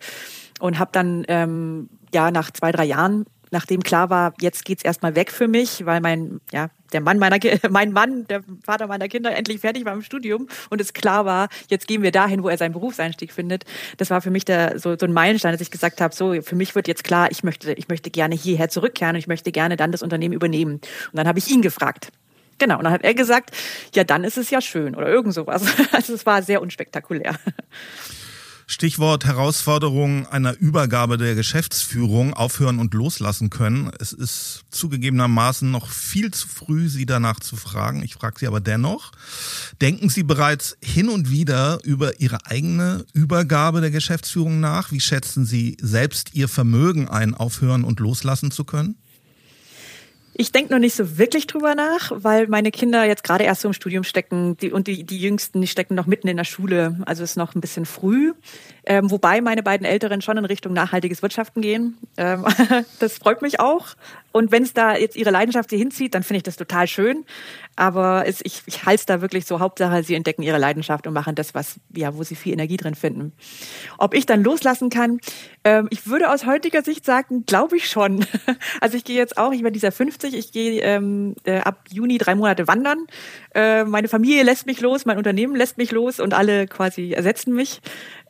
[0.59, 5.15] und habe dann ähm, ja nach zwei drei Jahren nachdem klar war, jetzt geht's erstmal
[5.15, 7.37] weg für mich, weil mein, ja, der Mann meiner,
[7.69, 11.49] mein Mann, der Vater meiner Kinder endlich fertig war im Studium und es klar war,
[11.69, 13.65] jetzt gehen wir dahin, wo er seinen Berufseinstieg findet.
[13.97, 16.55] Das war für mich der, so, so ein Meilenstein, dass ich gesagt habe, so, für
[16.55, 19.77] mich wird jetzt klar, ich möchte, ich möchte gerne hierher zurückkehren und ich möchte gerne
[19.77, 20.73] dann das Unternehmen übernehmen.
[20.73, 20.81] Und
[21.13, 22.11] dann habe ich ihn gefragt.
[22.57, 23.51] Genau, und dann hat er gesagt,
[23.95, 25.63] ja, dann ist es ja schön oder irgend sowas.
[25.91, 27.35] Also es war sehr unspektakulär.
[28.71, 33.91] Stichwort Herausforderung einer Übergabe der Geschäftsführung aufhören und loslassen können.
[33.99, 38.01] Es ist zugegebenermaßen noch viel zu früh, Sie danach zu fragen.
[38.01, 39.11] Ich frage Sie aber dennoch.
[39.81, 44.93] Denken Sie bereits hin und wieder über Ihre eigene Übergabe der Geschäftsführung nach?
[44.93, 48.95] Wie schätzen Sie selbst Ihr Vermögen ein, aufhören und loslassen zu können?
[50.41, 53.67] Ich denke noch nicht so wirklich drüber nach, weil meine Kinder jetzt gerade erst so
[53.67, 56.97] im Studium stecken die, und die, die Jüngsten, die stecken noch mitten in der Schule.
[57.05, 58.33] Also ist noch ein bisschen früh.
[58.83, 61.95] Ähm, wobei meine beiden Älteren schon in Richtung nachhaltiges Wirtschaften gehen.
[62.17, 62.43] Ähm,
[62.99, 63.89] das freut mich auch.
[64.31, 67.25] Und wenn es da jetzt ihre Leidenschaft sie hinzieht, dann finde ich das total schön.
[67.75, 71.35] Aber es, ich, ich halte da wirklich so, Hauptsache, sie entdecken ihre Leidenschaft und machen
[71.35, 73.33] das, was, ja, wo sie viel Energie drin finden.
[73.97, 75.19] Ob ich dann loslassen kann,
[75.63, 78.25] ähm, ich würde aus heutiger Sicht sagen, glaube ich schon.
[78.79, 82.17] Also ich gehe jetzt auch, ich werde dieser 50, ich gehe ähm, äh, ab Juni
[82.17, 83.05] drei Monate wandern.
[83.53, 87.53] Äh, meine Familie lässt mich los, mein Unternehmen lässt mich los und alle quasi ersetzen
[87.53, 87.81] mich.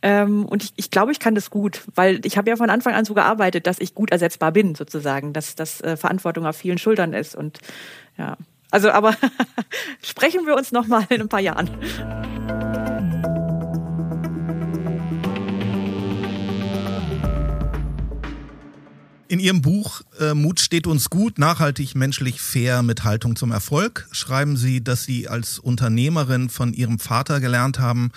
[0.02, 2.94] Ähm, und ich, ich glaube, ich kann das gut, weil ich habe ja von Anfang
[2.94, 6.78] an so gearbeitet, dass ich gut ersetzbar bin, sozusagen, dass das äh, Verantwortung auf vielen
[6.78, 7.36] Schultern ist.
[7.36, 7.60] Und
[8.18, 8.38] ja,
[8.72, 9.16] also aber
[10.02, 11.70] sprechen wir uns noch mal in ein paar Jahren.
[19.32, 24.06] In Ihrem Buch äh, Mut steht uns gut, nachhaltig, menschlich, fair mit Haltung zum Erfolg
[24.12, 28.12] schreiben Sie, dass Sie als Unternehmerin von Ihrem Vater gelernt haben,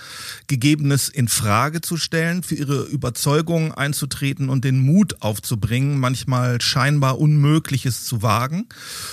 [0.48, 7.20] Gegebenes in Frage zu stellen, für Ihre Überzeugungen einzutreten und den Mut aufzubringen, manchmal scheinbar
[7.20, 8.66] Unmögliches zu wagen.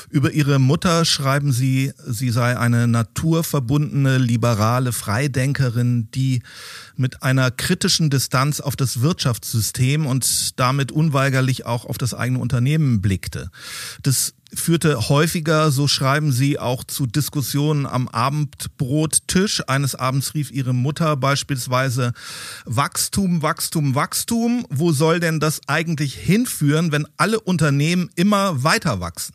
[0.10, 6.42] Über Ihre Mutter schreiben Sie, sie sei eine naturverbundene, liberale Freidenkerin, die
[7.02, 13.02] mit einer kritischen Distanz auf das Wirtschaftssystem und damit unweigerlich auch auf das eigene Unternehmen
[13.02, 13.50] blickte.
[14.04, 19.64] Das führte häufiger, so schreiben sie, auch zu Diskussionen am Abendbrottisch.
[19.68, 22.14] Eines Abends rief ihre Mutter beispielsweise
[22.66, 24.66] Wachstum, Wachstum, Wachstum.
[24.70, 29.34] Wo soll denn das eigentlich hinführen, wenn alle Unternehmen immer weiter wachsen?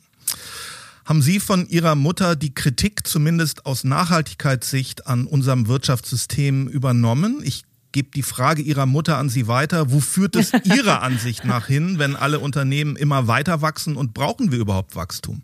[1.07, 7.43] Haben Sie von Ihrer Mutter die Kritik zumindest aus Nachhaltigkeitssicht an unserem Wirtschaftssystem übernommen?
[7.45, 9.93] Ich gebe die Frage Ihrer Mutter an Sie weiter.
[9.93, 14.51] Wo führt es Ihrer Ansicht nach hin, wenn alle Unternehmen immer weiter wachsen und brauchen
[14.51, 15.43] wir überhaupt Wachstum?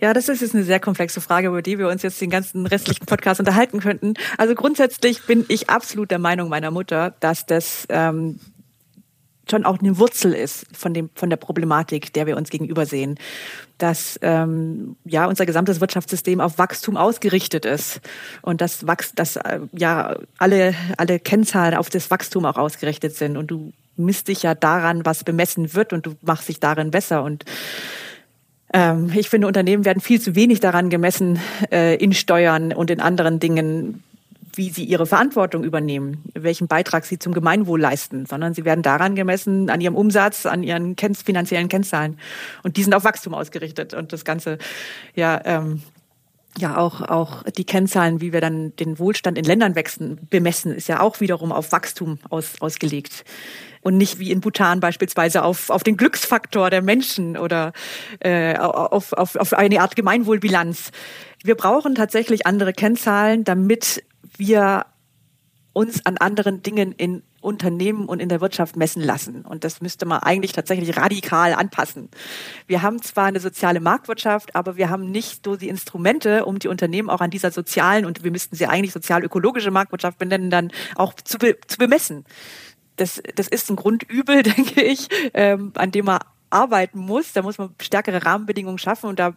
[0.00, 2.64] Ja, das ist jetzt eine sehr komplexe Frage, über die wir uns jetzt den ganzen
[2.64, 4.14] restlichen Podcast unterhalten könnten.
[4.38, 8.40] Also grundsätzlich bin ich absolut der Meinung meiner Mutter, dass das ähm,
[9.50, 13.18] schon auch eine Wurzel ist von dem von der Problematik, der wir uns gegenüber sehen,
[13.78, 18.00] dass ähm, ja unser gesamtes Wirtschaftssystem auf Wachstum ausgerichtet ist
[18.42, 23.36] und dass Wachs, dass äh, ja alle alle Kennzahlen auf das Wachstum auch ausgerichtet sind.
[23.36, 27.22] Und du misst dich ja daran, was bemessen wird und du machst dich darin besser.
[27.22, 27.44] Und
[28.72, 31.38] ähm, ich finde, Unternehmen werden viel zu wenig daran gemessen
[31.72, 34.02] äh, in Steuern und in anderen Dingen,
[34.54, 39.14] wie sie ihre Verantwortung übernehmen, welchen Beitrag sie zum Gemeinwohl leisten, sondern sie werden daran
[39.14, 42.18] gemessen, an ihrem Umsatz, an ihren finanziellen Kennzahlen.
[42.62, 43.94] Und die sind auf Wachstum ausgerichtet.
[43.94, 44.58] Und das Ganze,
[45.14, 45.82] ja, ähm,
[46.58, 50.88] ja auch auch die Kennzahlen, wie wir dann den Wohlstand in Ländern wechseln, bemessen, ist
[50.88, 53.24] ja auch wiederum auf Wachstum aus, ausgelegt
[53.82, 57.72] und nicht wie in Bhutan beispielsweise auf auf den Glücksfaktor der Menschen oder
[58.20, 60.90] äh, auf, auf auf eine Art Gemeinwohlbilanz.
[61.44, 64.02] Wir brauchen tatsächlich andere Kennzahlen, damit
[64.38, 64.86] wir
[65.72, 69.42] uns an anderen Dingen in Unternehmen und in der Wirtschaft messen lassen.
[69.42, 72.08] Und das müsste man eigentlich tatsächlich radikal anpassen.
[72.66, 76.66] Wir haben zwar eine soziale Marktwirtschaft, aber wir haben nicht so die Instrumente, um die
[76.68, 81.14] Unternehmen auch an dieser sozialen, und wir müssten sie eigentlich sozial-ökologische Marktwirtschaft benennen, dann auch
[81.14, 82.24] zu, be zu bemessen.
[82.96, 86.18] Das, das ist ein Grundübel, denke ich, ähm, an dem man
[86.50, 87.32] arbeiten muss.
[87.32, 89.34] Da muss man stärkere Rahmenbedingungen schaffen und da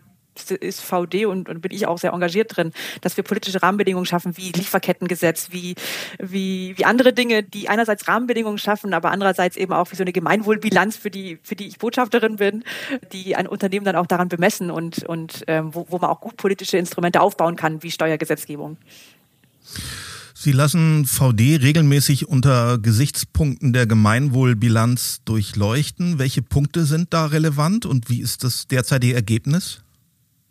[0.59, 4.37] ist VD und, und bin ich auch sehr engagiert drin, dass wir politische Rahmenbedingungen schaffen,
[4.37, 5.75] wie Lieferkettengesetz, wie,
[6.19, 10.13] wie, wie andere Dinge, die einerseits Rahmenbedingungen schaffen, aber andererseits eben auch wie so eine
[10.13, 12.63] Gemeinwohlbilanz, für die, für die ich Botschafterin bin,
[13.11, 16.37] die ein Unternehmen dann auch daran bemessen und, und ähm, wo, wo man auch gut
[16.37, 18.77] politische Instrumente aufbauen kann, wie Steuergesetzgebung.
[20.43, 26.17] Sie lassen VD regelmäßig unter Gesichtspunkten der Gemeinwohlbilanz durchleuchten.
[26.17, 29.83] Welche Punkte sind da relevant und wie ist das derzeitige Ergebnis?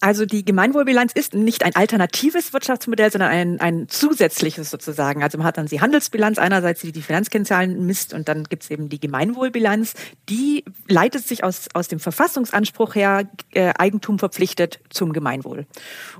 [0.00, 5.22] Also die Gemeinwohlbilanz ist nicht ein alternatives Wirtschaftsmodell, sondern ein, ein zusätzliches sozusagen.
[5.22, 8.88] Also man hat dann die Handelsbilanz einerseits, die die Finanzkennzahlen misst und dann gibt's eben
[8.88, 9.92] die Gemeinwohlbilanz.
[10.30, 15.66] Die leitet sich aus, aus dem Verfassungsanspruch her, äh, Eigentum verpflichtet zum Gemeinwohl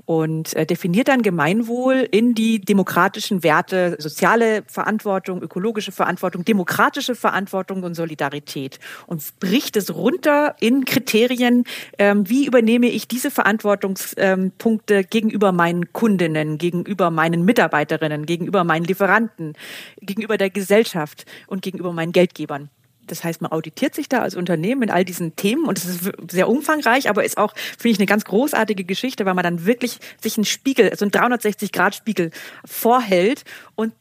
[0.05, 7.81] und äh, definiert dann Gemeinwohl in die demokratischen Werte, soziale Verantwortung, ökologische Verantwortung, demokratische Verantwortung
[7.81, 11.63] und Solidarität und bricht es runter in Kriterien,
[11.97, 18.85] ähm, wie übernehme ich diese Verantwortung Verantwortungspunkte gegenüber meinen Kundinnen, gegenüber meinen Mitarbeiterinnen, gegenüber meinen
[18.85, 19.53] Lieferanten,
[20.01, 22.69] gegenüber der Gesellschaft und gegenüber meinen Geldgebern.
[23.07, 26.11] Das heißt, man auditiert sich da als Unternehmen in all diesen Themen und es ist
[26.29, 29.99] sehr umfangreich, aber ist auch, finde ich, eine ganz großartige Geschichte, weil man dann wirklich
[30.21, 32.31] sich einen Spiegel, so einen 360-Grad-Spiegel
[32.63, 33.43] vorhält
[33.75, 33.93] und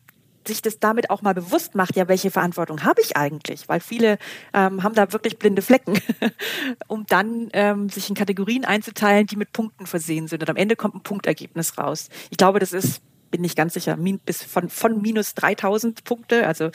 [0.47, 3.69] sich das damit auch mal bewusst macht, ja, welche Verantwortung habe ich eigentlich?
[3.69, 4.19] Weil viele
[4.53, 6.01] ähm, haben da wirklich blinde Flecken,
[6.89, 10.43] um dann ähm, sich in Kategorien einzuteilen, die mit Punkten versehen sind.
[10.43, 12.09] Und am Ende kommt ein Punktergebnis raus.
[12.31, 16.71] Ich glaube, das ist bin ich ganz sicher, bis von, von minus 3000 Punkte, also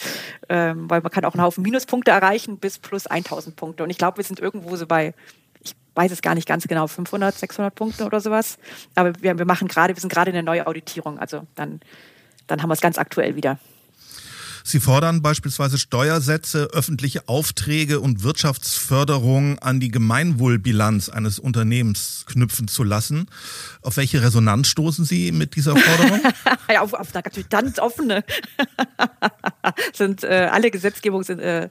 [0.50, 3.84] ähm, weil man kann auch einen Haufen Minuspunkte erreichen, bis plus 1000 Punkte.
[3.84, 5.14] Und ich glaube, wir sind irgendwo so bei,
[5.62, 8.58] ich weiß es gar nicht ganz genau, 500, 600 Punkte oder sowas.
[8.96, 11.82] Aber wir, wir machen gerade, wir sind gerade in der neuen Auditierung, also dann
[12.48, 13.60] dann haben wir es ganz aktuell wieder.
[14.68, 22.84] Sie fordern beispielsweise Steuersätze, öffentliche Aufträge und Wirtschaftsförderung an die Gemeinwohlbilanz eines Unternehmens knüpfen zu
[22.84, 23.28] lassen.
[23.84, 26.20] Auf welche Resonanz stoßen Sie mit dieser Forderung?
[26.68, 28.24] ja, auf, auf natürlich ganz offene.
[29.94, 31.70] sind äh, alle Gesetzgebung sind, äh,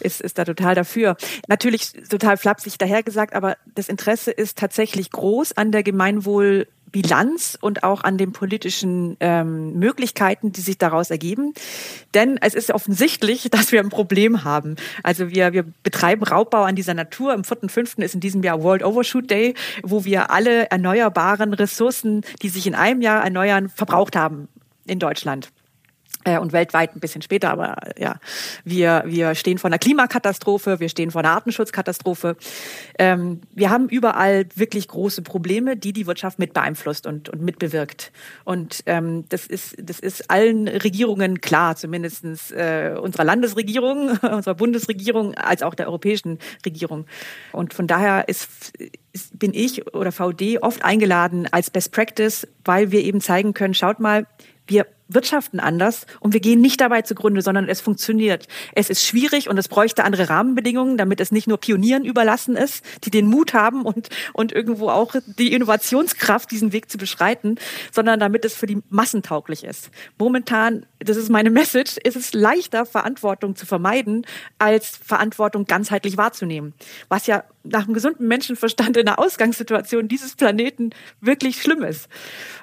[0.00, 1.16] ist, ist da total dafür.
[1.48, 7.84] Natürlich total flapsig dahergesagt, aber das Interesse ist tatsächlich groß an der Gemeinwohl Bilanz und
[7.84, 11.52] auch an den politischen ähm, Möglichkeiten, die sich daraus ergeben.
[12.14, 14.76] Denn es ist offensichtlich, dass wir ein Problem haben.
[15.02, 17.34] Also wir, wir betreiben Raubbau an dieser Natur.
[17.34, 18.02] Im 4.5.
[18.02, 22.74] ist in diesem Jahr World Overshoot Day, wo wir alle erneuerbaren Ressourcen, die sich in
[22.74, 24.48] einem Jahr erneuern, verbraucht haben
[24.86, 25.50] in Deutschland
[26.34, 28.16] und weltweit ein bisschen später, aber ja,
[28.64, 32.36] wir, wir stehen vor einer Klimakatastrophe, wir stehen vor einer Artenschutzkatastrophe.
[32.98, 38.10] Ähm, wir haben überall wirklich große Probleme, die die Wirtschaft mit beeinflusst und, und mitbewirkt.
[38.44, 45.34] Und ähm, das, ist, das ist allen Regierungen klar, zumindestens äh, unserer Landesregierung, unserer Bundesregierung,
[45.34, 47.06] als auch der europäischen Regierung.
[47.52, 48.72] Und von daher ist,
[49.32, 54.00] bin ich oder VD oft eingeladen als Best Practice, weil wir eben zeigen können, schaut
[54.00, 54.26] mal,
[54.66, 58.48] wir wirtschaften anders und wir gehen nicht dabei zugrunde, sondern es funktioniert.
[58.74, 62.84] Es ist schwierig und es bräuchte andere Rahmenbedingungen, damit es nicht nur Pionieren überlassen ist,
[63.04, 67.56] die den Mut haben und, und irgendwo auch die Innovationskraft, diesen Weg zu beschreiten,
[67.92, 69.90] sondern damit es für die Massen tauglich ist.
[70.18, 74.26] Momentan, das ist meine Message, ist es leichter, Verantwortung zu vermeiden,
[74.58, 76.74] als Verantwortung ganzheitlich wahrzunehmen.
[77.08, 82.08] Was ja nach einem gesunden Menschenverstand in der Ausgangssituation dieses Planeten wirklich schlimm ist.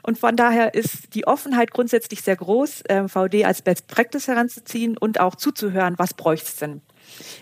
[0.02, 4.98] Und von daher ist die Offenheit grundsätzlich sehr groß, äh, VD als Best Practice heranzuziehen
[4.98, 6.82] und auch zuzuhören, was bräuchte es denn.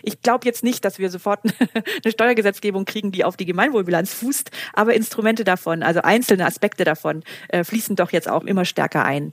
[0.02, 1.40] Ich glaube jetzt nicht, dass wir sofort
[2.04, 7.22] eine Steuergesetzgebung kriegen, die auf die Gemeinwohlbilanz fußt, aber Instrumente davon, also einzelne Aspekte davon,
[7.48, 9.32] äh, fließen doch jetzt auch immer stärker ein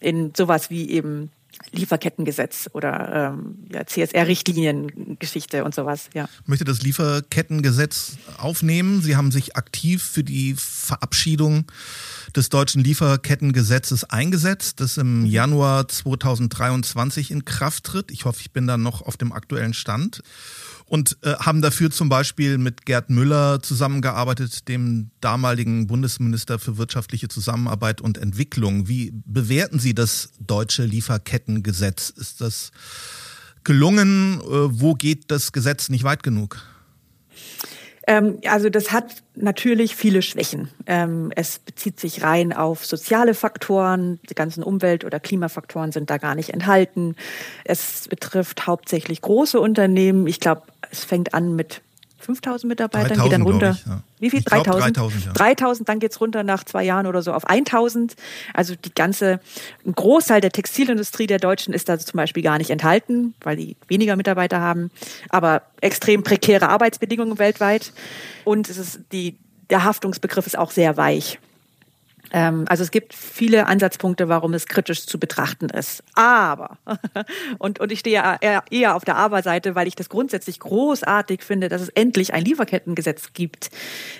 [0.00, 1.30] in sowas wie eben
[1.72, 6.08] Lieferkettengesetz oder ähm, ja, CSR-Richtliniengeschichte und sowas.
[6.14, 6.28] Ja.
[6.42, 9.02] Ich möchte das Lieferkettengesetz aufnehmen.
[9.02, 11.70] Sie haben sich aktiv für die Verabschiedung
[12.34, 18.10] des deutschen Lieferkettengesetzes eingesetzt, das im Januar 2023 in Kraft tritt.
[18.10, 20.22] Ich hoffe, ich bin da noch auf dem aktuellen Stand
[20.90, 27.28] und äh, haben dafür zum Beispiel mit Gerd Müller zusammengearbeitet, dem damaligen Bundesminister für wirtschaftliche
[27.28, 28.88] Zusammenarbeit und Entwicklung.
[28.88, 32.10] Wie bewerten Sie das deutsche Lieferkettengesetz?
[32.10, 32.72] Ist das
[33.62, 34.40] gelungen?
[34.40, 36.60] Äh, wo geht das Gesetz nicht weit genug?
[38.10, 40.68] Ähm, also das hat natürlich viele Schwächen.
[40.86, 44.18] Ähm, es bezieht sich rein auf soziale Faktoren.
[44.28, 47.14] Die ganzen Umwelt- oder Klimafaktoren sind da gar nicht enthalten.
[47.64, 50.26] Es betrifft hauptsächlich große Unternehmen.
[50.26, 51.82] Ich glaube, es fängt an mit
[52.20, 53.70] 5000 Mitarbeitern, 3000, geht dann runter.
[53.78, 54.02] Ich, ja.
[54.18, 54.42] Wie viel?
[54.42, 54.96] 3000?
[54.96, 55.32] 3000, ja.
[55.32, 58.14] 3000, dann geht's runter nach zwei Jahren oder so auf 1000.
[58.52, 59.40] Also die ganze,
[59.86, 63.76] ein Großteil der Textilindustrie der Deutschen ist da zum Beispiel gar nicht enthalten, weil die
[63.88, 64.90] weniger Mitarbeiter haben,
[65.30, 67.92] aber extrem prekäre Arbeitsbedingungen weltweit.
[68.44, 69.36] Und es ist die,
[69.70, 71.38] der Haftungsbegriff ist auch sehr weich.
[72.32, 76.02] Ähm, also es gibt viele Ansatzpunkte, warum es kritisch zu betrachten ist.
[76.14, 76.78] Aber,
[77.58, 81.68] und, und ich stehe eher, eher auf der Aber-Seite, weil ich das grundsätzlich großartig finde,
[81.68, 83.70] dass es endlich ein Lieferkettengesetz gibt.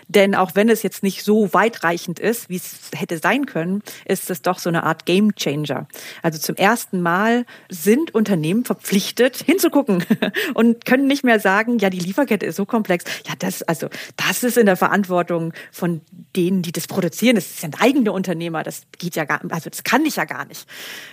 [0.09, 4.31] Denn auch wenn es jetzt nicht so weitreichend ist, wie es hätte sein können, ist
[4.31, 5.87] es doch so eine Art Game Changer.
[6.23, 10.05] Also zum ersten Mal sind Unternehmen verpflichtet, hinzugucken
[10.55, 13.05] und können nicht mehr sagen, ja, die Lieferkette ist so komplex.
[13.27, 16.01] Ja, das, also, das ist in der Verantwortung von
[16.37, 17.37] denen, die das produzieren.
[17.37, 18.63] Das sind eigene eigene Unternehmer.
[18.63, 20.67] Das geht ja gar, also das kann ich ja gar nicht.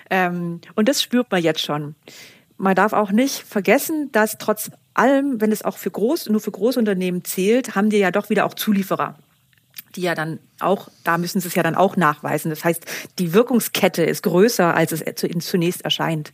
[0.09, 1.95] Ähm, und das spürt man jetzt schon.
[2.57, 6.51] Man darf auch nicht vergessen, dass trotz allem, wenn es auch für groß, nur für
[6.51, 9.15] Großunternehmen zählt, haben die ja doch wieder auch Zulieferer
[9.95, 12.51] die ja dann auch, da müssen sie es ja dann auch nachweisen.
[12.51, 12.85] Das heißt,
[13.17, 15.03] die Wirkungskette ist größer, als es
[15.39, 16.33] zunächst erscheint.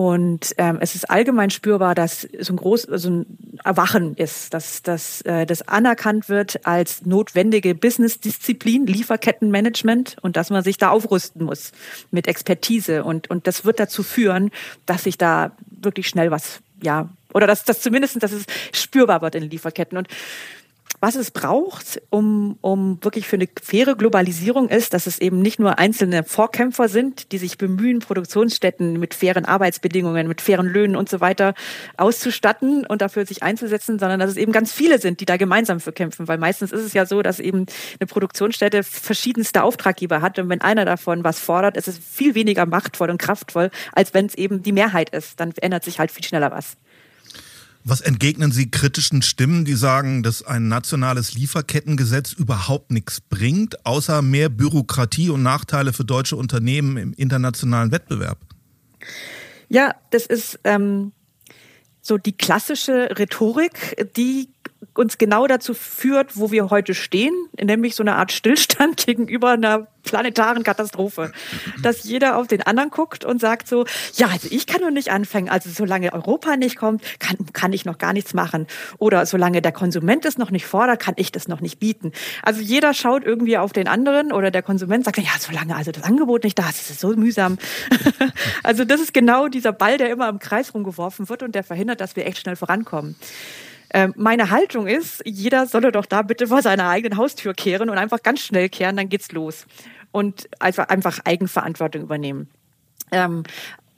[0.00, 3.26] Und ähm, es ist allgemein spürbar, dass so ein groß, so ein
[3.62, 10.64] Erwachen ist, dass, dass äh, das anerkannt wird als notwendige Business-Disziplin, Lieferkettenmanagement und dass man
[10.64, 11.72] sich da aufrüsten muss
[12.10, 13.04] mit Expertise.
[13.04, 14.52] Und, und das wird dazu führen,
[14.86, 19.34] dass sich da wirklich schnell was, ja, oder dass, dass zumindest, dass es spürbar wird
[19.34, 19.98] in Lieferketten.
[19.98, 20.08] Und
[21.00, 25.58] was es braucht, um, um wirklich für eine faire Globalisierung ist, dass es eben nicht
[25.58, 31.08] nur einzelne Vorkämpfer sind, die sich bemühen, Produktionsstätten mit fairen Arbeitsbedingungen, mit fairen Löhnen und
[31.08, 31.54] so weiter
[31.96, 35.80] auszustatten und dafür sich einzusetzen, sondern dass es eben ganz viele sind, die da gemeinsam
[35.80, 36.28] für kämpfen.
[36.28, 37.64] Weil meistens ist es ja so, dass eben
[37.98, 42.66] eine Produktionsstätte verschiedenste Auftraggeber hat und wenn einer davon was fordert, ist es viel weniger
[42.66, 45.40] machtvoll und kraftvoll, als wenn es eben die Mehrheit ist.
[45.40, 46.76] Dann ändert sich halt viel schneller was.
[47.82, 54.20] Was entgegnen Sie kritischen Stimmen, die sagen, dass ein nationales Lieferkettengesetz überhaupt nichts bringt, außer
[54.20, 58.38] mehr Bürokratie und Nachteile für deutsche Unternehmen im internationalen Wettbewerb?
[59.68, 61.12] Ja, das ist ähm,
[62.02, 64.50] so die klassische Rhetorik, die
[65.00, 69.88] uns genau dazu führt, wo wir heute stehen, nämlich so eine Art Stillstand gegenüber einer
[70.02, 71.32] planetaren Katastrophe.
[71.82, 75.10] Dass jeder auf den anderen guckt und sagt so, ja, also ich kann nur nicht
[75.10, 78.66] anfangen, also solange Europa nicht kommt, kann, kann ich noch gar nichts machen.
[78.98, 82.12] Oder solange der Konsument es noch nicht fordert, kann ich das noch nicht bieten.
[82.42, 86.02] Also jeder schaut irgendwie auf den anderen oder der Konsument sagt, ja, solange also das
[86.02, 87.56] Angebot nicht da ist, ist es so mühsam.
[88.62, 92.00] also das ist genau dieser Ball, der immer im Kreis rumgeworfen wird und der verhindert,
[92.02, 93.16] dass wir echt schnell vorankommen.
[93.92, 97.98] Ähm, meine Haltung ist, jeder solle doch da bitte vor seiner eigenen Haustür kehren und
[97.98, 99.66] einfach ganz schnell kehren, dann geht's los.
[100.12, 102.48] Und einfach, einfach Eigenverantwortung übernehmen.
[103.12, 103.42] Ähm,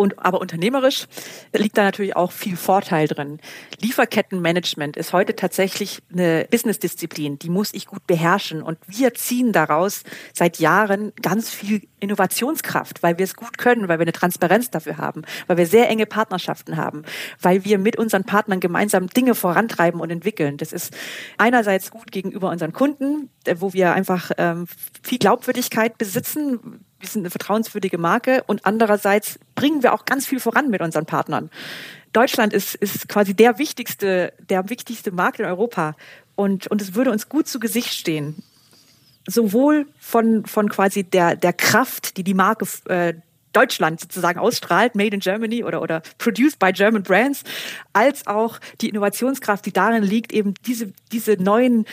[0.03, 1.07] und, aber unternehmerisch
[1.55, 3.39] liegt da natürlich auch viel Vorteil drin.
[3.81, 8.63] Lieferkettenmanagement ist heute tatsächlich eine Businessdisziplin, die muss ich gut beherrschen.
[8.63, 10.03] Und wir ziehen daraus
[10.35, 14.99] seit Jahren ganz viel Innovationskraft, weil wir es gut können, weil wir eine Transparenz dafür
[14.99, 17.05] haben, weil wir sehr enge Partnerschaften haben,
[17.41, 20.57] weil wir mit unseren Partnern gemeinsam Dinge vorantreiben und entwickeln.
[20.57, 20.93] Das ist
[21.39, 24.67] einerseits gut gegenüber unseren Kunden, wo wir einfach ähm,
[25.03, 30.39] viel Glaubwürdigkeit besitzen, wir sind eine vertrauenswürdige Marke und andererseits bringen wir auch ganz viel
[30.39, 31.51] voran mit unseren Partnern.
[32.13, 35.97] Deutschland ist, ist quasi der wichtigste, der wichtigste Markt in Europa
[36.37, 38.43] und, und es würde uns gut zu Gesicht stehen.
[39.27, 43.15] Sowohl von, von quasi der, der Kraft, die die Marke äh,
[43.53, 47.43] Deutschland sozusagen ausstrahlt, made in Germany oder, oder produced by German Brands,
[47.93, 51.85] als auch die Innovationskraft, die darin liegt, eben diese, diese neuen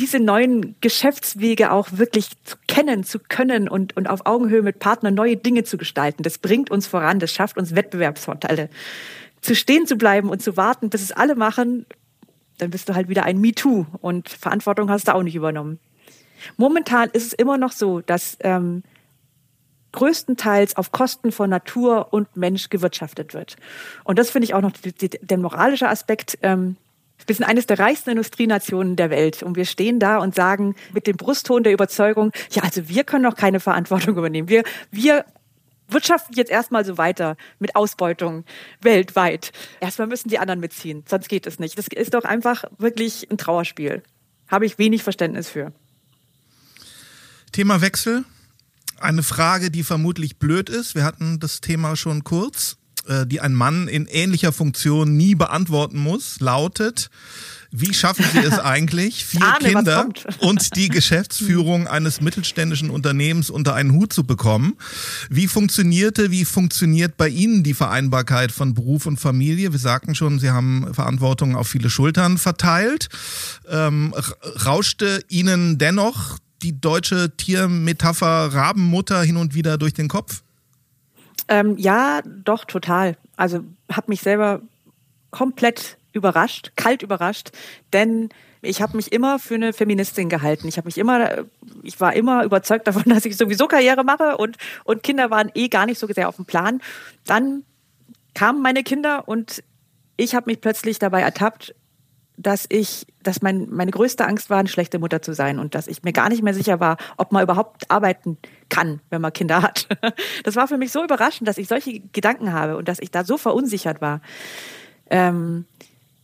[0.00, 5.14] diese neuen Geschäftswege auch wirklich zu kennen, zu können und, und auf Augenhöhe mit Partnern
[5.14, 6.22] neue Dinge zu gestalten.
[6.22, 8.70] Das bringt uns voran, das schafft uns Wettbewerbsvorteile.
[9.40, 11.86] Zu stehen zu bleiben und zu warten, bis es alle machen,
[12.58, 15.78] dann bist du halt wieder ein MeToo und Verantwortung hast du auch nicht übernommen.
[16.56, 18.82] Momentan ist es immer noch so, dass ähm,
[19.92, 23.56] größtenteils auf Kosten von Natur und Mensch gewirtschaftet wird.
[24.02, 26.38] Und das finde ich auch noch die, die, der moralische Aspekt.
[26.42, 26.76] Ähm,
[27.26, 31.06] wir sind eines der reichsten Industrienationen der Welt und wir stehen da und sagen mit
[31.06, 34.48] dem Brustton der Überzeugung, ja, also wir können doch keine Verantwortung übernehmen.
[34.48, 35.24] Wir, wir
[35.88, 38.44] wirtschaften jetzt erstmal so weiter mit Ausbeutung
[38.80, 39.52] weltweit.
[39.80, 41.78] Erstmal müssen die anderen mitziehen, sonst geht es nicht.
[41.78, 44.02] Das ist doch einfach wirklich ein Trauerspiel.
[44.48, 45.72] Habe ich wenig Verständnis für.
[47.52, 48.24] Thema Wechsel.
[49.00, 50.94] Eine Frage, die vermutlich blöd ist.
[50.94, 52.76] Wir hatten das Thema schon kurz.
[53.06, 57.10] Äh, die ein Mann in ähnlicher Funktion nie beantworten muss, lautet,
[57.70, 63.74] wie schaffen Sie es eigentlich, vier Ahne, Kinder und die Geschäftsführung eines mittelständischen Unternehmens unter
[63.74, 64.76] einen Hut zu bekommen?
[65.28, 69.72] Wie funktionierte, wie funktioniert bei Ihnen die Vereinbarkeit von Beruf und Familie?
[69.72, 73.08] Wir sagten schon, Sie haben Verantwortung auf viele Schultern verteilt.
[73.68, 74.14] Ähm,
[74.64, 80.43] rauschte Ihnen dennoch die deutsche Tiermetapher Rabenmutter hin und wieder durch den Kopf?
[81.48, 83.16] Ähm, ja, doch, total.
[83.36, 84.62] Also habe mich selber
[85.30, 87.50] komplett überrascht, kalt überrascht,
[87.92, 88.30] denn
[88.62, 90.68] ich habe mich immer für eine Feministin gehalten.
[90.68, 91.44] Ich habe mich immer,
[91.82, 95.68] ich war immer überzeugt davon, dass ich sowieso Karriere mache und und Kinder waren eh
[95.68, 96.80] gar nicht so sehr auf dem Plan.
[97.26, 97.64] Dann
[98.34, 99.62] kamen meine Kinder und
[100.16, 101.74] ich habe mich plötzlich dabei ertappt,
[102.36, 105.86] dass ich, dass mein, meine größte Angst war, eine schlechte Mutter zu sein und dass
[105.86, 109.62] ich mir gar nicht mehr sicher war, ob man überhaupt arbeiten kann, wenn man Kinder
[109.62, 109.88] hat.
[110.42, 113.24] Das war für mich so überraschend, dass ich solche Gedanken habe und dass ich da
[113.24, 114.20] so verunsichert war.
[115.10, 115.64] Ähm,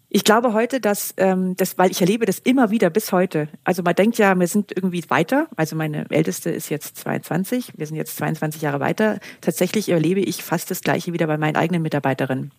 [0.08, 3.48] ich glaube heute, dass ähm, das, weil ich erlebe das immer wieder bis heute.
[3.64, 5.46] Also man denkt ja, wir sind irgendwie weiter.
[5.56, 9.20] Also meine Älteste ist jetzt 22, wir sind jetzt 22 Jahre weiter.
[9.40, 12.50] Tatsächlich erlebe ich fast das Gleiche wieder bei meinen eigenen Mitarbeiterinnen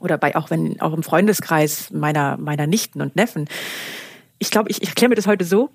[0.00, 3.48] oder bei auch wenn auch im Freundeskreis meiner meiner Nichten und Neffen.
[4.38, 5.70] Ich glaube, ich, ich erkläre mir das heute so.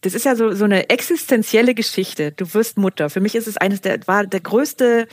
[0.00, 2.32] Das ist ja so so eine existenzielle Geschichte.
[2.32, 3.10] Du wirst Mutter.
[3.10, 5.06] Für mich ist es eines der war der größte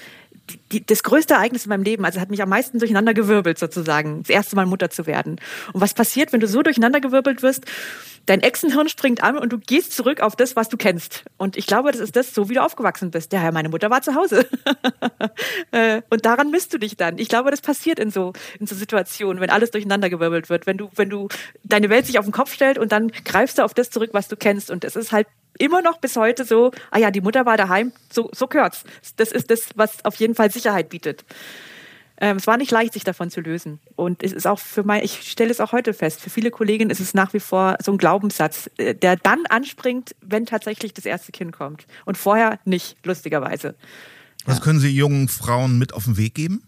[0.71, 4.23] die, das größte Ereignis in meinem Leben, also hat mich am meisten durcheinander gewirbelt sozusagen,
[4.23, 5.39] das erste Mal Mutter zu werden.
[5.73, 7.65] Und was passiert, wenn du so durcheinander gewirbelt wirst?
[8.25, 11.23] Dein Echsenhirn springt an und du gehst zurück auf das, was du kennst.
[11.37, 13.33] Und ich glaube, das ist das, so wie du aufgewachsen bist.
[13.33, 14.47] Ja, meine Mutter war zu Hause.
[15.71, 17.17] Äh, und daran misst du dich dann.
[17.17, 20.77] Ich glaube, das passiert in so, in so Situationen, wenn alles durcheinander gewirbelt wird, wenn
[20.77, 21.29] du, wenn du
[21.63, 24.27] deine Welt sich auf den Kopf stellt und dann greifst du auf das zurück, was
[24.27, 24.69] du kennst.
[24.69, 27.93] Und es ist halt immer noch bis heute so, ah ja, die Mutter war daheim,
[28.11, 28.83] so, so gehört's.
[29.15, 31.23] Das ist das, was auf jeden Fall Sicherheit bietet.
[32.21, 33.79] Ähm, es war nicht leicht, sich davon zu lösen.
[33.95, 36.91] Und es ist auch für mein, ich stelle es auch heute fest, für viele Kolleginnen
[36.91, 41.05] ist es nach wie vor so ein Glaubenssatz, äh, der dann anspringt, wenn tatsächlich das
[41.05, 41.87] erste Kind kommt.
[42.05, 43.75] Und vorher nicht, lustigerweise.
[44.45, 46.63] Was können Sie jungen Frauen mit auf den Weg geben?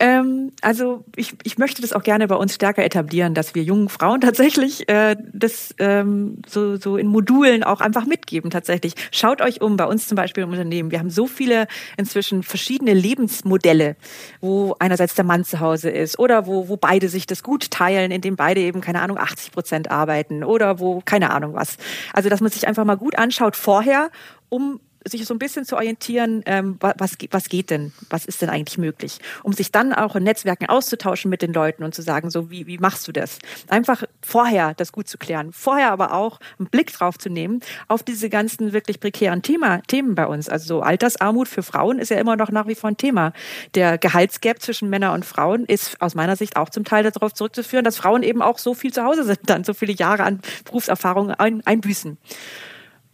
[0.00, 3.88] Ähm, also ich, ich möchte das auch gerne bei uns stärker etablieren, dass wir jungen
[3.88, 8.94] Frauen tatsächlich äh, das ähm, so, so in Modulen auch einfach mitgeben tatsächlich.
[9.12, 10.90] Schaut euch um, bei uns zum Beispiel im Unternehmen.
[10.90, 13.96] Wir haben so viele inzwischen verschiedene Lebensmodelle,
[14.40, 18.10] wo einerseits der Mann zu Hause ist oder wo, wo beide sich das gut teilen,
[18.10, 21.76] indem beide eben, keine Ahnung, 80 Prozent arbeiten oder wo, keine Ahnung was.
[22.12, 24.10] Also dass man sich einfach mal gut anschaut vorher,
[24.48, 28.50] um sich so ein bisschen zu orientieren, ähm, was, was geht denn, was ist denn
[28.50, 32.30] eigentlich möglich, um sich dann auch in Netzwerken auszutauschen mit den Leuten und zu sagen,
[32.30, 33.38] so wie, wie machst du das?
[33.68, 38.02] Einfach vorher das gut zu klären, vorher aber auch einen Blick drauf zu nehmen auf
[38.02, 40.48] diese ganzen wirklich prekären Thema, Themen bei uns.
[40.48, 43.32] Also so Altersarmut für Frauen ist ja immer noch nach wie vor ein Thema.
[43.74, 47.84] Der Gehaltsgap zwischen Männern und Frauen ist aus meiner Sicht auch zum Teil darauf zurückzuführen,
[47.84, 51.30] dass Frauen eben auch so viel zu Hause sind, dann so viele Jahre an Berufserfahrung
[51.30, 52.16] ein, einbüßen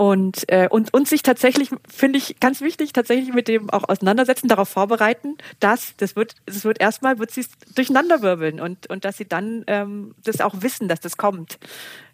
[0.01, 4.49] und, äh, und, und sich tatsächlich, finde ich ganz wichtig, tatsächlich mit dem auch auseinandersetzen,
[4.49, 7.45] darauf vorbereiten, dass das wird, das wird erstmal wird sie
[7.75, 11.59] durcheinanderwirbeln und, und dass sie dann ähm, das auch wissen, dass das kommt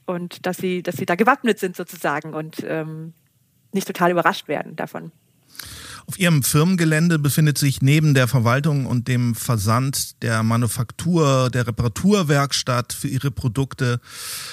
[0.05, 3.13] und dass sie, dass sie da gewappnet sind sozusagen und ähm,
[3.71, 5.13] nicht total überrascht werden davon.
[6.07, 12.93] Auf Ihrem Firmengelände befindet sich neben der Verwaltung und dem Versand der Manufaktur, der Reparaturwerkstatt
[12.93, 14.01] für Ihre Produkte,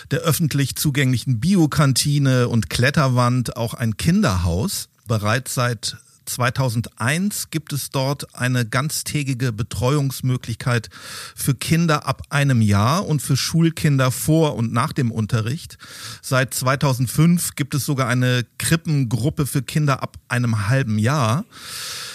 [0.10, 4.90] der öffentlich zugänglichen Biokantine und Kletterwand auch ein Kinderhaus.
[5.08, 10.90] Bereits seit 2001 gibt es dort eine ganztägige Betreuungsmöglichkeit
[11.36, 15.78] für Kinder ab einem Jahr und für Schulkinder vor und nach dem Unterricht.
[16.22, 21.46] Seit 2005 gibt es sogar eine Krippengruppe für Kinder ab einem halben Jahr.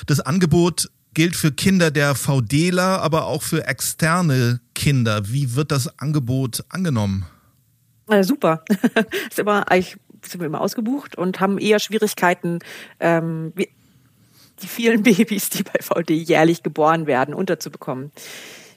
[0.06, 5.28] Das Angebot gilt für Kinder der VDler, aber auch für externe Kinder.
[5.28, 7.26] Wie wird das Angebot angenommen?
[8.08, 8.64] Ja, super.
[9.28, 12.60] ist immer, eigentlich sind wir immer ausgebucht und haben eher Schwierigkeiten.
[13.00, 13.52] Ähm,
[14.62, 18.12] die vielen Babys, die bei VD jährlich geboren werden, unterzubekommen.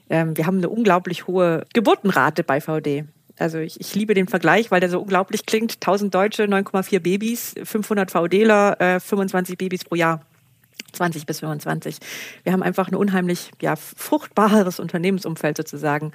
[0.09, 3.05] Ähm, wir haben eine unglaublich hohe Geburtenrate bei VD.
[3.38, 5.73] Also ich, ich liebe den Vergleich, weil der so unglaublich klingt.
[5.75, 10.21] 1000 Deutsche, 9,4 Babys, 500 VDler, äh, 25 Babys pro Jahr.
[10.93, 11.97] 20 bis 25.
[12.43, 16.11] Wir haben einfach ein unheimlich ja, fruchtbares Unternehmensumfeld sozusagen.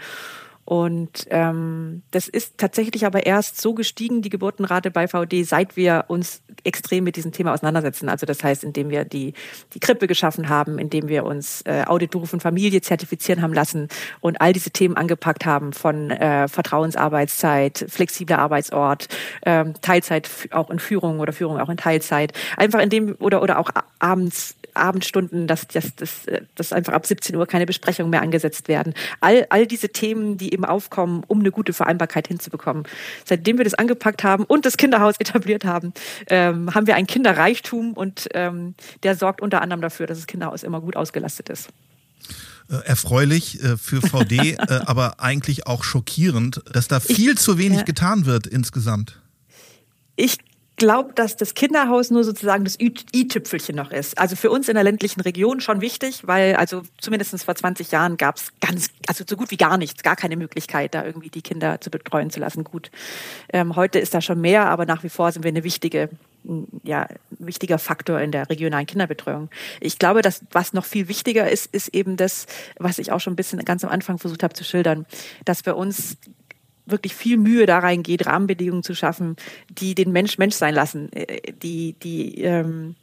[0.66, 6.06] Und ähm, das ist tatsächlich aber erst so gestiegen, die Geburtenrate bei VD, seit wir
[6.08, 8.08] uns extrem mit diesem Thema auseinandersetzen.
[8.08, 9.32] Also das heißt, indem wir die,
[9.74, 13.86] die Krippe geschaffen haben, indem wir uns äh, Auditberuf und Familie zertifizieren haben lassen
[14.20, 19.06] und all diese Themen angepackt haben von äh, Vertrauensarbeitszeit, flexibler Arbeitsort,
[19.44, 22.32] ähm, Teilzeit auch in Führung oder Führung auch in Teilzeit.
[22.56, 27.46] Einfach indem oder oder auch abends Abendstunden, dass, dass, dass, dass einfach ab 17 Uhr
[27.46, 28.94] keine Besprechungen mehr angesetzt werden.
[29.20, 32.84] All, all diese Themen, die eben aufkommen, um eine gute Vereinbarkeit hinzubekommen.
[33.24, 35.92] Seitdem wir das angepackt haben und das Kinderhaus etabliert haben,
[36.28, 40.62] ähm, haben wir ein Kinderreichtum und ähm, der sorgt unter anderem dafür, dass das Kinderhaus
[40.62, 41.68] immer gut ausgelastet ist
[42.68, 47.58] äh, erfreulich äh, für VD, äh, aber eigentlich auch schockierend, dass da viel ich, zu
[47.58, 47.84] wenig ja.
[47.84, 49.20] getan wird insgesamt.
[50.16, 50.38] Ich
[50.76, 54.18] glaube, dass das Kinderhaus nur sozusagen das i-Tüpfelchen noch ist.
[54.18, 58.16] Also für uns in der ländlichen Region schon wichtig, weil also zumindest vor 20 Jahren
[58.16, 61.42] gab es ganz, also so gut wie gar nichts, gar keine Möglichkeit, da irgendwie die
[61.42, 62.64] Kinder zu betreuen zu lassen.
[62.64, 62.90] Gut,
[63.52, 66.10] ähm, heute ist da schon mehr, aber nach wie vor sind wir eine wichtige
[66.84, 69.50] ja, wichtiger Faktor in der regionalen Kinderbetreuung.
[69.80, 72.46] Ich glaube, dass was noch viel wichtiger ist, ist eben das,
[72.78, 75.06] was ich auch schon ein bisschen ganz am Anfang versucht habe zu schildern,
[75.44, 76.16] dass bei uns
[76.87, 79.37] wirklich viel Mühe da reingeht, Rahmenbedingungen zu schaffen,
[79.68, 82.95] die den Mensch Mensch sein lassen, äh, die, die, ähm,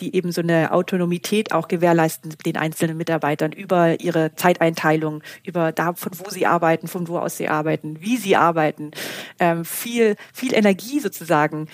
[0.00, 5.94] die eben so eine Autonomität auch gewährleisten den einzelnen Mitarbeitern über ihre Zeiteinteilung, über da,
[5.94, 8.90] von wo sie arbeiten, von wo aus sie arbeiten, wie sie arbeiten,
[9.38, 11.68] ähm, viel, viel Energie sozusagen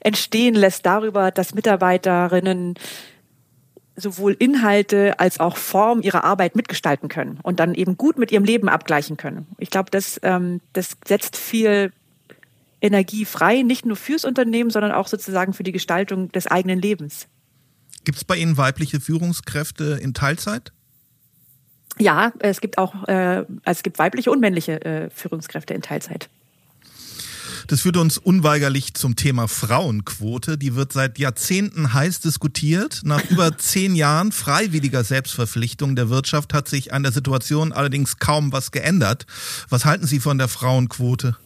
[0.00, 2.74] entstehen lässt darüber, dass Mitarbeiterinnen
[3.96, 8.44] sowohl Inhalte als auch Form ihrer Arbeit mitgestalten können und dann eben gut mit ihrem
[8.44, 9.46] Leben abgleichen können.
[9.58, 11.92] Ich glaube, das, ähm, das setzt viel
[12.80, 17.26] Energie frei, nicht nur fürs Unternehmen, sondern auch sozusagen für die Gestaltung des eigenen Lebens.
[18.04, 20.72] Gibt es bei Ihnen weibliche Führungskräfte in Teilzeit?
[21.98, 26.28] Ja, es gibt auch, äh, es gibt weibliche und männliche äh, Führungskräfte in Teilzeit.
[27.68, 30.56] Das führt uns unweigerlich zum Thema Frauenquote.
[30.56, 33.00] Die wird seit Jahrzehnten heiß diskutiert.
[33.04, 38.52] Nach über zehn Jahren freiwilliger Selbstverpflichtung der Wirtschaft hat sich an der Situation allerdings kaum
[38.52, 39.26] was geändert.
[39.68, 41.36] Was halten Sie von der Frauenquote?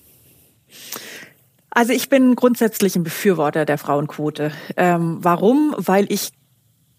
[1.70, 4.52] Also ich bin grundsätzlich ein Befürworter der Frauenquote.
[4.76, 5.74] Ähm, warum?
[5.78, 6.30] Weil ich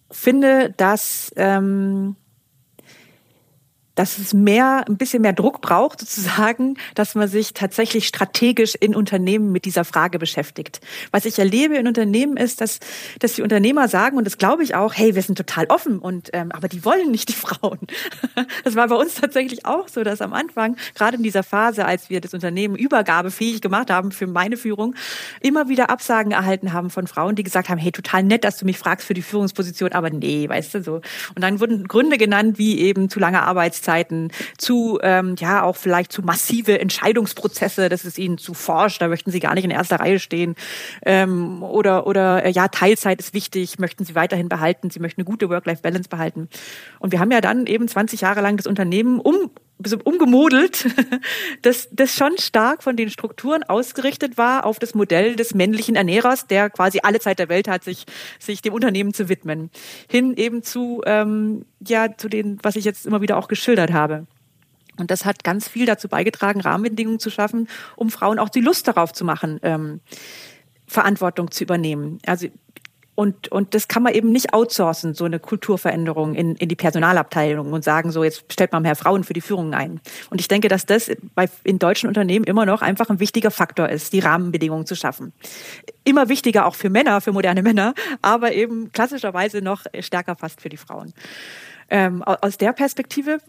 [0.10, 2.16] finde, dass ähm,
[3.96, 8.96] dass es mehr, ein bisschen mehr Druck braucht, sozusagen, dass man sich tatsächlich strategisch in
[8.96, 10.80] Unternehmen mit dieser Frage beschäftigt.
[11.12, 12.80] Was ich erlebe in Unternehmen ist, dass,
[13.20, 16.30] dass die Unternehmer sagen, und das glaube ich auch, hey, wir sind total offen und,
[16.34, 17.80] ähm, aber die wollen nicht die Frauen.
[18.64, 22.10] Das war bei uns tatsächlich auch so, dass am Anfang, gerade in dieser Phase, als
[22.10, 24.96] wir das Unternehmen übergabefähig gemacht haben für meine Führung,
[25.42, 28.66] immer wieder Absagen erhalten haben von Frauen, die gesagt haben, hey, total nett, dass du
[28.66, 30.96] mich fragst für die Führungsposition, aber nee, weißt du so.
[30.96, 35.76] Und dann wurden Gründe genannt, wie eben zu lange Arbeitszeit Arbeitszeiten, zu ähm, ja auch
[35.76, 39.72] vielleicht zu massive Entscheidungsprozesse, dass es ihnen zu forsch, da möchten sie gar nicht in
[39.72, 40.56] erster Reihe stehen.
[41.06, 45.26] Ähm, oder oder äh, ja, Teilzeit ist wichtig, möchten sie weiterhin behalten, sie möchten eine
[45.26, 46.50] gute Work-Life-Balance behalten.
[47.00, 49.52] Und wir haben ja dann eben 20 Jahre lang das Unternehmen um
[50.04, 50.88] umgemodelt,
[51.62, 56.48] das, das schon stark von den Strukturen ausgerichtet war auf das Modell des männlichen Ernährers,
[56.48, 58.06] der quasi alle Zeit der Welt hat, sich,
[58.40, 59.70] sich dem Unternehmen zu widmen.
[60.10, 64.28] Hin eben zu, ähm, ja, zu den, was ich jetzt immer wieder auch geschildert habe.
[64.98, 68.88] Und das hat ganz viel dazu beigetragen, Rahmenbedingungen zu schaffen, um Frauen auch die Lust
[68.88, 70.02] darauf zu machen, ähm,
[70.86, 72.20] Verantwortung zu übernehmen.
[72.26, 72.48] Also
[73.14, 77.74] und, und das kann man eben nicht outsourcen, so eine Kulturveränderung in, in die Personalabteilung
[77.74, 80.00] und sagen, so jetzt stellt man mehr Frauen für die Führung ein.
[80.30, 83.90] Und ich denke, dass das bei, in deutschen Unternehmen immer noch einfach ein wichtiger Faktor
[83.90, 85.34] ist, die Rahmenbedingungen zu schaffen.
[86.06, 90.70] Immer wichtiger auch für Männer, für moderne Männer, aber eben klassischerweise noch stärker fast für
[90.70, 91.14] die Frauen.
[91.90, 93.40] Ähm, aus der Perspektive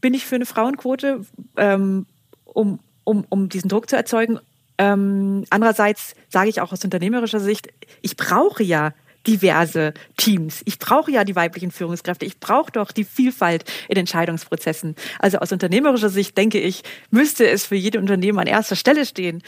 [0.00, 1.26] bin ich für eine Frauenquote,
[1.58, 2.06] ähm,
[2.44, 4.40] um, um, um diesen Druck zu erzeugen.
[4.78, 7.68] Ähm, andererseits sage ich auch aus unternehmerischer Sicht,
[8.00, 8.94] ich brauche ja
[9.26, 10.62] diverse Teams.
[10.64, 12.24] Ich brauche ja die weiblichen Führungskräfte.
[12.24, 14.96] Ich brauche doch die Vielfalt in Entscheidungsprozessen.
[15.18, 19.42] Also aus unternehmerischer Sicht denke ich, müsste es für jede Unternehmen an erster Stelle stehen,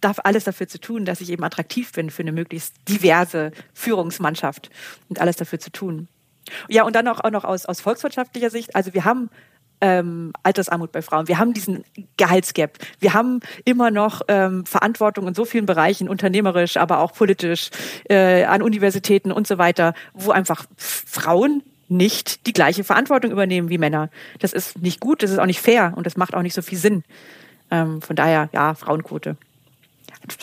[0.00, 4.70] darf alles dafür zu tun, dass ich eben attraktiv bin für eine möglichst diverse Führungsmannschaft
[5.08, 6.08] und alles dafür zu tun.
[6.68, 8.74] Ja, und dann auch, auch noch aus, aus volkswirtschaftlicher Sicht.
[8.74, 9.30] Also wir haben
[9.80, 11.28] ähm, Altersarmut bei Frauen.
[11.28, 11.84] Wir haben diesen
[12.16, 12.78] Gehaltsgap.
[13.00, 17.70] Wir haben immer noch ähm, Verantwortung in so vielen Bereichen, unternehmerisch, aber auch politisch,
[18.08, 23.78] äh, an Universitäten und so weiter, wo einfach Frauen nicht die gleiche Verantwortung übernehmen wie
[23.78, 24.10] Männer.
[24.40, 26.62] Das ist nicht gut, das ist auch nicht fair und das macht auch nicht so
[26.62, 27.02] viel Sinn.
[27.70, 29.36] Ähm, von daher, ja, Frauenquote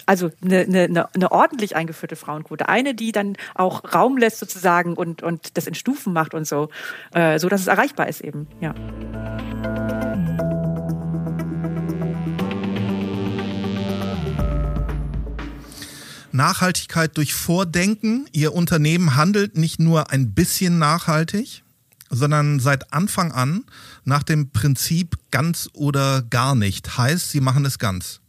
[0.05, 5.23] also eine, eine, eine ordentlich eingeführte Frauenquote, eine, die dann auch Raum lässt sozusagen und,
[5.23, 6.69] und das in Stufen macht und so,
[7.13, 8.73] äh, so dass es erreichbar ist eben, ja.
[16.35, 18.27] Nachhaltigkeit durch Vordenken.
[18.33, 21.63] Ihr Unternehmen handelt nicht nur ein bisschen nachhaltig,
[22.09, 23.63] sondern seit Anfang an
[24.03, 26.97] nach dem Prinzip ganz oder gar nicht.
[26.97, 28.19] Heißt, sie machen es ganz.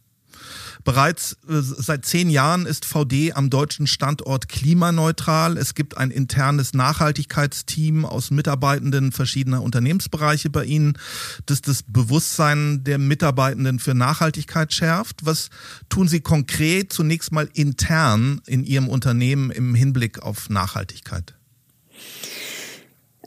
[0.87, 5.57] Bereits äh, seit zehn Jahren ist VD am deutschen Standort klimaneutral.
[5.57, 10.97] Es gibt ein internes Nachhaltigkeitsteam aus Mitarbeitenden verschiedener Unternehmensbereiche bei Ihnen,
[11.45, 15.25] das das Bewusstsein der Mitarbeitenden für Nachhaltigkeit schärft.
[15.25, 15.49] Was
[15.89, 21.35] tun Sie konkret zunächst mal intern in Ihrem Unternehmen im Hinblick auf Nachhaltigkeit?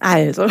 [0.02, 0.46] Also,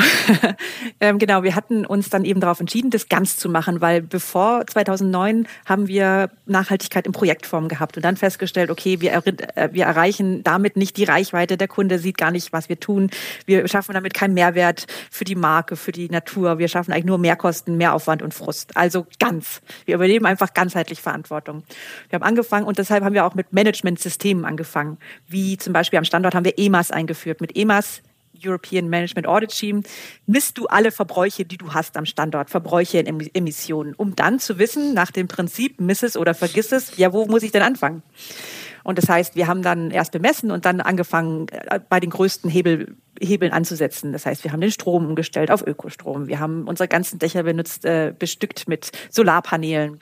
[1.01, 4.67] ähm, genau, wir hatten uns dann eben darauf entschieden, das ganz zu machen, weil bevor
[4.67, 10.43] 2009 haben wir Nachhaltigkeit in Projektform gehabt und dann festgestellt, okay, wir, äh, wir erreichen
[10.43, 13.09] damit nicht die Reichweite, der Kunde sieht gar nicht, was wir tun,
[13.47, 17.17] wir schaffen damit keinen Mehrwert für die Marke, für die Natur, wir schaffen eigentlich nur
[17.17, 18.77] Mehrkosten, Mehraufwand und Frust.
[18.77, 19.61] Also ganz.
[19.85, 21.63] Wir übernehmen einfach ganzheitlich Verantwortung.
[22.09, 26.05] Wir haben angefangen und deshalb haben wir auch mit Managementsystemen angefangen, wie zum Beispiel am
[26.05, 27.41] Standort haben wir EMAS eingeführt.
[27.41, 28.03] Mit EMAS
[28.33, 29.83] European Management Audit Team,
[30.25, 34.59] misst du alle Verbräuche, die du hast am Standort, Verbräuche in Emissionen, um dann zu
[34.59, 38.03] wissen, nach dem Prinzip, miss es oder vergiss es, ja, wo muss ich denn anfangen?
[38.83, 42.49] Und das heißt, wir haben dann erst bemessen und dann angefangen, äh, bei den größten
[42.49, 44.13] Hebel, Hebeln anzusetzen.
[44.13, 46.27] Das heißt, wir haben den Strom umgestellt auf Ökostrom.
[46.27, 49.99] Wir haben unsere ganzen Dächer benutzt, äh, bestückt mit Solarpanelen.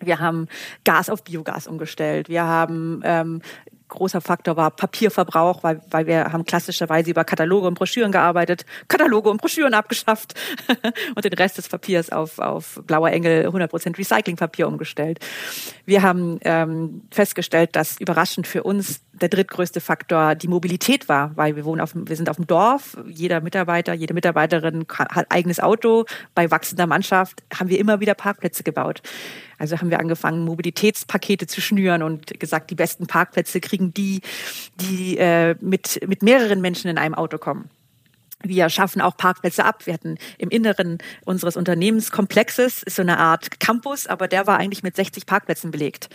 [0.00, 0.48] Wir haben
[0.84, 2.28] Gas auf Biogas umgestellt.
[2.28, 3.42] Wir haben ähm,
[3.88, 9.30] großer Faktor war Papierverbrauch, weil, weil wir haben klassischerweise über Kataloge und Broschüren gearbeitet, Kataloge
[9.30, 10.34] und Broschüren abgeschafft
[11.14, 15.20] und den Rest des Papiers auf, auf Blauer Engel 100% Recyclingpapier umgestellt.
[15.84, 21.56] Wir haben ähm, festgestellt, dass überraschend für uns der drittgrößte Faktor die Mobilität war, weil
[21.56, 26.04] wir wohnen auf, wir sind auf dem Dorf, jeder Mitarbeiter, jede Mitarbeiterin hat eigenes Auto.
[26.34, 29.02] Bei wachsender Mannschaft haben wir immer wieder Parkplätze gebaut.
[29.58, 34.20] Also haben wir angefangen, Mobilitätspakete zu schnüren und gesagt, die besten Parkplätze kriegen die,
[34.80, 37.70] die äh, mit, mit mehreren Menschen in einem Auto kommen.
[38.44, 39.86] Wir schaffen auch Parkplätze ab.
[39.86, 44.82] Wir hatten im Inneren unseres Unternehmenskomplexes ist so eine Art Campus, aber der war eigentlich
[44.82, 46.08] mit 60 Parkplätzen belegt.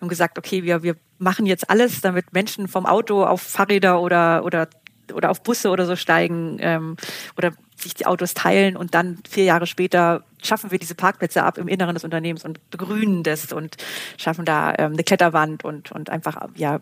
[0.00, 4.44] Und gesagt, okay, wir, wir machen jetzt alles, damit Menschen vom Auto auf Fahrräder oder,
[4.44, 4.68] oder
[5.12, 6.96] oder auf Busse oder so steigen ähm,
[7.36, 11.58] oder sich die Autos teilen und dann vier Jahre später schaffen wir diese Parkplätze ab
[11.58, 13.76] im Inneren des Unternehmens und begrünen das und
[14.18, 16.80] schaffen da ähm, eine Kletterwand und, und einfach ja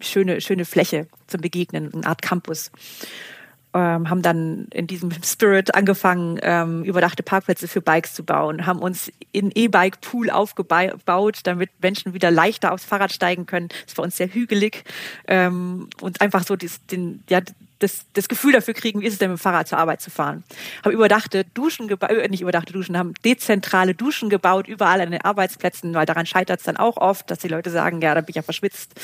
[0.00, 2.70] schöne, schöne Fläche zum Begegnen, eine Art Campus
[3.78, 8.80] ähm, haben dann in diesem Spirit angefangen, ähm, überdachte Parkplätze für Bikes zu bauen, haben
[8.80, 13.68] uns in E-Bike-Pool aufgebaut, damit Menschen wieder leichter aufs Fahrrad steigen können.
[13.86, 14.84] Das war uns sehr hügelig
[15.26, 17.40] ähm, und einfach so das, den, ja,
[17.78, 20.10] das, das Gefühl dafür kriegen, wie ist es denn mit dem Fahrrad zur Arbeit zu
[20.10, 20.42] fahren.
[20.84, 25.22] Haben überdachte Duschen gebaut, äh, nicht überdachte Duschen, haben dezentrale Duschen gebaut, überall an den
[25.22, 28.30] Arbeitsplätzen, weil daran scheitert es dann auch oft, dass die Leute sagen, ja, da bin
[28.30, 28.94] ich ja verschwitzt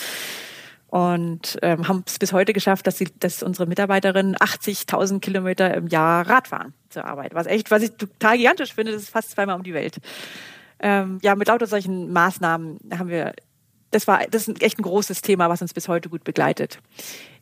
[0.94, 5.88] und ähm, haben es bis heute geschafft, dass, sie, dass unsere Mitarbeiterinnen 80.000 Kilometer im
[5.88, 7.34] Jahr Rad fahren zur Arbeit.
[7.34, 9.96] Was echt, was ich total gigantisch finde, das ist fast zweimal um die Welt.
[10.78, 13.32] Ähm, ja, mit lauter solchen Maßnahmen haben wir,
[13.90, 16.78] das war, das ist echt ein großes Thema, was uns bis heute gut begleitet.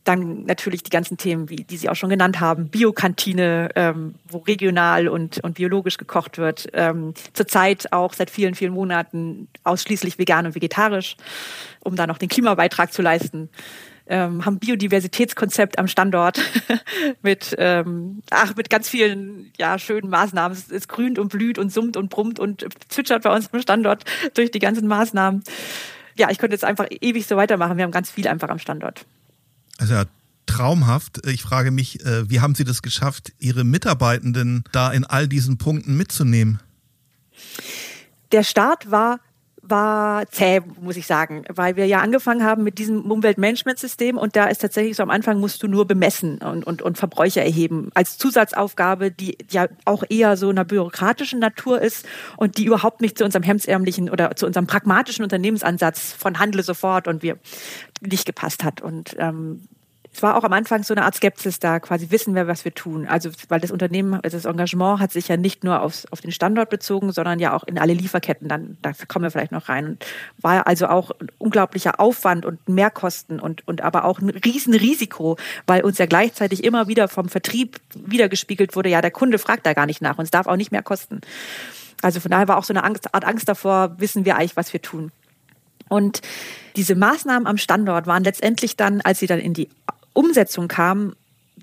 [0.05, 4.39] Dann natürlich die ganzen Themen, wie die Sie auch schon genannt haben, Biokantine, ähm, wo
[4.39, 6.69] regional und, und biologisch gekocht wird.
[6.73, 11.17] Ähm, zurzeit auch seit vielen, vielen Monaten ausschließlich vegan und vegetarisch,
[11.81, 13.49] um da noch den Klimabeitrag zu leisten.
[14.07, 16.41] Ähm, haben Biodiversitätskonzept am Standort
[17.23, 20.59] mit ähm, ach mit ganz vielen ja schönen Maßnahmen.
[20.59, 24.05] Es, es grünt und blüht und summt und brummt und zwitschert bei uns am Standort
[24.35, 25.45] durch die ganzen Maßnahmen.
[26.19, 27.77] Ja, ich könnte jetzt einfach ewig so weitermachen.
[27.77, 29.07] Wir haben ganz viel einfach am Standort.
[29.83, 30.05] Also ja,
[30.47, 31.27] traumhaft.
[31.27, 35.59] Ich frage mich, äh, wie haben Sie das geschafft, Ihre Mitarbeitenden da in all diesen
[35.59, 36.61] Punkten mitzunehmen?
[38.31, 39.19] Der Start war
[39.65, 44.47] war zäh, muss ich sagen, weil wir ja angefangen haben mit diesem Umweltmanagementsystem und da
[44.47, 48.19] ist tatsächlich so am Anfang musst du nur bemessen und, und, und Verbräuche erheben als
[48.19, 52.07] Zusatzaufgabe, die ja auch eher so einer bürokratischen Natur ist
[52.37, 57.07] und die überhaupt nicht zu unserem hemdsärmlichen oder zu unserem pragmatischen Unternehmensansatz von Handle sofort
[57.07, 57.39] und wir
[58.01, 58.81] nicht gepasst hat.
[58.81, 59.69] Und ähm,
[60.15, 62.75] es war auch am Anfang so eine Art Skepsis da, quasi wissen wir, was wir
[62.75, 63.07] tun.
[63.07, 66.33] Also, weil das Unternehmen, also das Engagement hat sich ja nicht nur aufs, auf den
[66.33, 69.87] Standort bezogen, sondern ja auch in alle Lieferketten dann, da kommen wir vielleicht noch rein.
[69.87, 70.07] Und
[70.39, 75.83] war also auch ein unglaublicher Aufwand und Mehrkosten und, und aber auch ein Riesenrisiko, weil
[75.83, 79.87] uns ja gleichzeitig immer wieder vom Vertrieb wiedergespiegelt wurde, ja, der Kunde fragt da gar
[79.87, 81.23] nicht nach und es darf auch nicht mehr kosten.
[82.03, 84.73] Also von daher war auch so eine Angst, Art Angst davor, wissen wir eigentlich, was
[84.75, 85.11] wir tun.
[85.89, 86.21] Und
[86.77, 89.69] diese Maßnahmen am Standort waren letztendlich dann, als sie dann in die
[90.13, 91.15] Umsetzung kam,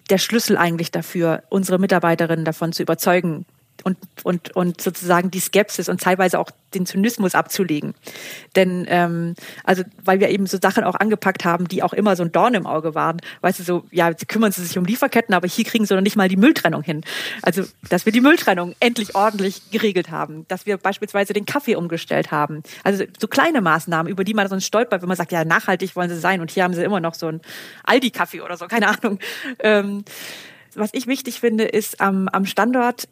[0.09, 3.45] der Schlüssel eigentlich dafür, unsere Mitarbeiterinnen davon zu überzeugen,
[3.83, 7.95] und, und, und sozusagen die Skepsis und teilweise auch den Zynismus abzulegen.
[8.55, 12.23] Denn, ähm, also, weil wir eben so Sachen auch angepackt haben, die auch immer so
[12.23, 13.19] ein Dorn im Auge waren.
[13.41, 16.01] Weißt du, so, ja, sie kümmern sie sich um Lieferketten, aber hier kriegen sie noch
[16.01, 17.01] nicht mal die Mülltrennung hin.
[17.41, 22.31] Also, dass wir die Mülltrennung endlich ordentlich geregelt haben, dass wir beispielsweise den Kaffee umgestellt
[22.31, 22.63] haben.
[22.83, 26.09] Also, so kleine Maßnahmen, über die man sonst stolpert, wenn man sagt, ja, nachhaltig wollen
[26.09, 27.41] sie sein und hier haben sie immer noch so ein
[27.83, 29.19] Aldi-Kaffee oder so, keine Ahnung.
[29.59, 30.03] Ähm,
[30.75, 33.07] was ich wichtig finde, ist am, am Standort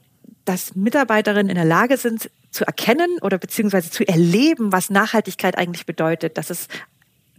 [0.48, 5.86] dass Mitarbeiterinnen in der Lage sind, zu erkennen oder beziehungsweise zu erleben, was Nachhaltigkeit eigentlich
[5.86, 6.68] bedeutet, dass es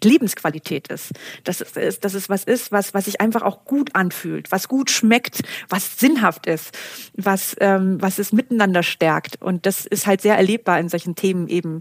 [0.05, 1.13] Lebensqualität ist.
[1.45, 4.91] Dass es, dass es was ist, was, was sich einfach auch gut anfühlt, was gut
[4.91, 6.77] schmeckt, was sinnhaft ist,
[7.15, 9.43] was, ähm, was es miteinander stärkt.
[9.43, 11.81] Und das ist halt sehr erlebbar in solchen Themen eben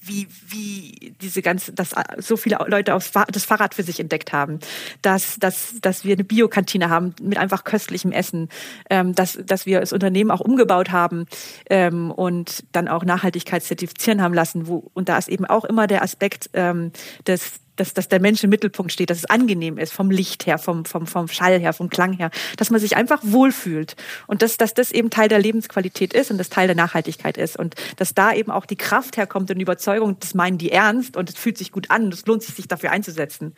[0.00, 4.58] wie, wie diese ganze, dass so viele Leute aufs, das Fahrrad für sich entdeckt haben,
[5.02, 8.48] dass, dass, dass wir eine Biokantine haben mit einfach köstlichem Essen,
[8.88, 11.26] ähm, dass, dass wir das Unternehmen auch umgebaut haben
[11.68, 16.02] ähm, und dann auch Nachhaltigkeitszertifizieren haben lassen, wo, und da ist eben auch immer der
[16.02, 16.92] Aspekt ähm,
[17.26, 20.58] des, dass, dass der Mensch im Mittelpunkt steht, dass es angenehm ist, vom Licht her,
[20.58, 23.96] vom, vom, vom Schall her, vom Klang her, dass man sich einfach wohlfühlt
[24.26, 27.56] und dass, dass das eben Teil der Lebensqualität ist und das Teil der Nachhaltigkeit ist
[27.56, 31.16] und dass da eben auch die Kraft herkommt und die Überzeugung, das meinen die ernst
[31.16, 33.54] und es fühlt sich gut an und es lohnt sich, sich dafür einzusetzen.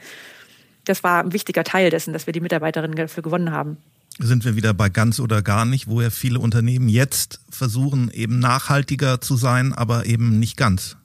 [0.84, 3.78] Das war ein wichtiger Teil dessen, dass wir die Mitarbeiterinnen dafür gewonnen haben
[4.18, 8.38] sind wir wieder bei ganz oder gar nicht, wo ja viele Unternehmen jetzt versuchen, eben
[8.38, 10.96] nachhaltiger zu sein, aber eben nicht ganz.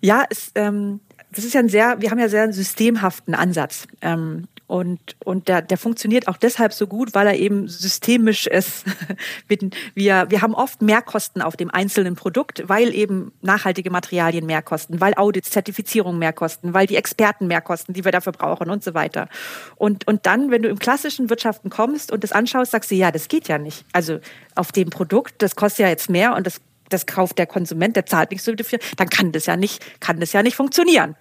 [0.00, 1.00] Ja, es, ähm,
[1.34, 3.86] das ist ja ein sehr, wir haben ja sehr einen systemhaften Ansatz.
[4.00, 8.84] Ähm, und, und der, der funktioniert auch deshalb so gut, weil er eben systemisch ist.
[9.94, 15.00] wir, wir haben oft Mehrkosten auf dem einzelnen Produkt, weil eben nachhaltige Materialien mehr kosten,
[15.00, 18.82] weil Audits, Zertifizierung mehr kosten, weil die Experten mehr kosten, die wir dafür brauchen und
[18.82, 19.28] so weiter.
[19.76, 23.10] Und, und dann, wenn du im klassischen Wirtschaften kommst und das anschaust, sagst du, ja,
[23.10, 23.84] das geht ja nicht.
[23.92, 24.18] Also
[24.54, 28.06] auf dem Produkt, das kostet ja jetzt mehr und das das kauft der Konsument, der
[28.06, 31.16] zahlt nicht so dafür, dann kann das ja nicht, kann das ja nicht funktionieren.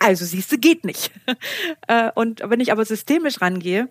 [0.00, 1.10] Also siehst du, geht nicht.
[1.86, 3.88] Äh, und wenn ich aber systemisch rangehe,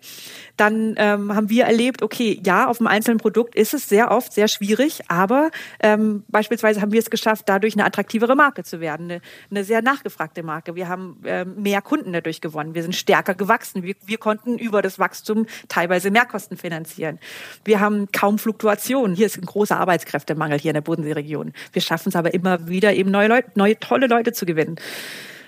[0.56, 4.32] dann ähm, haben wir erlebt, okay, ja, auf einem einzelnen Produkt ist es sehr oft
[4.32, 5.50] sehr schwierig, aber
[5.80, 9.80] ähm, beispielsweise haben wir es geschafft, dadurch eine attraktivere Marke zu werden, eine, eine sehr
[9.80, 10.74] nachgefragte Marke.
[10.74, 14.82] Wir haben ähm, mehr Kunden dadurch gewonnen, wir sind stärker gewachsen, wir, wir konnten über
[14.82, 17.20] das Wachstum teilweise Mehrkosten finanzieren.
[17.64, 19.14] Wir haben kaum Fluktuationen.
[19.14, 21.52] Hier ist ein großer Arbeitskräftemangel hier in der Bodenseeregion.
[21.72, 24.76] Wir schaffen es aber immer wieder eben neue Leute, neue tolle Leute zu gewinnen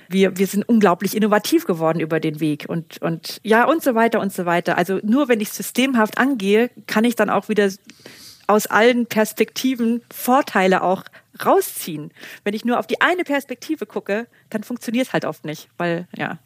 [0.09, 4.20] wir, wir sind unglaublich innovativ geworden über den Weg und, und ja und so weiter
[4.20, 4.78] und so weiter.
[4.78, 7.70] Also nur wenn ich systemhaft angehe, kann ich dann auch wieder
[8.46, 11.04] aus allen Perspektiven Vorteile auch
[11.44, 12.12] rausziehen.
[12.44, 16.07] Wenn ich nur auf die eine Perspektive gucke, dann funktioniert es halt oft nicht, weil
[16.16, 16.38] ja.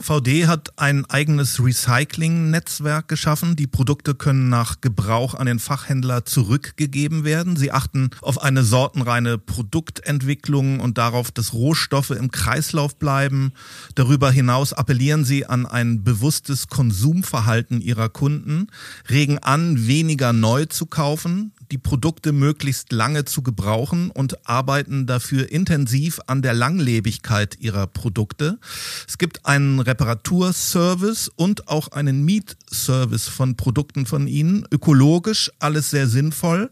[0.00, 3.56] VD hat ein eigenes Recycling-Netzwerk geschaffen.
[3.56, 7.56] Die Produkte können nach Gebrauch an den Fachhändler zurückgegeben werden.
[7.56, 13.52] Sie achten auf eine sortenreine Produktentwicklung und darauf, dass Rohstoffe im Kreislauf bleiben.
[13.94, 18.66] Darüber hinaus appellieren sie an ein bewusstes Konsumverhalten ihrer Kunden,
[19.08, 25.50] regen an, weniger neu zu kaufen, die Produkte möglichst lange zu gebrauchen und arbeiten dafür
[25.50, 28.58] intensiv an der Langlebigkeit ihrer Produkte.
[29.06, 34.66] Es gibt einen Reparaturservice und auch einen Mietservice von Produkten von ihnen.
[34.70, 36.70] Ökologisch alles sehr sinnvoll,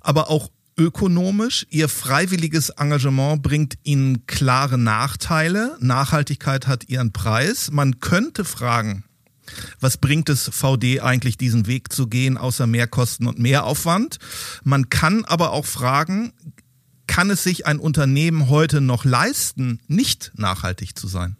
[0.00, 1.66] aber auch ökonomisch.
[1.70, 5.76] Ihr freiwilliges Engagement bringt ihnen klare Nachteile.
[5.80, 7.70] Nachhaltigkeit hat ihren Preis.
[7.70, 9.04] Man könnte fragen,
[9.80, 14.18] was bringt es VD eigentlich, diesen Weg zu gehen, außer Mehrkosten und Mehraufwand?
[14.62, 16.32] Man kann aber auch fragen,
[17.06, 21.36] kann es sich ein Unternehmen heute noch leisten, nicht nachhaltig zu sein?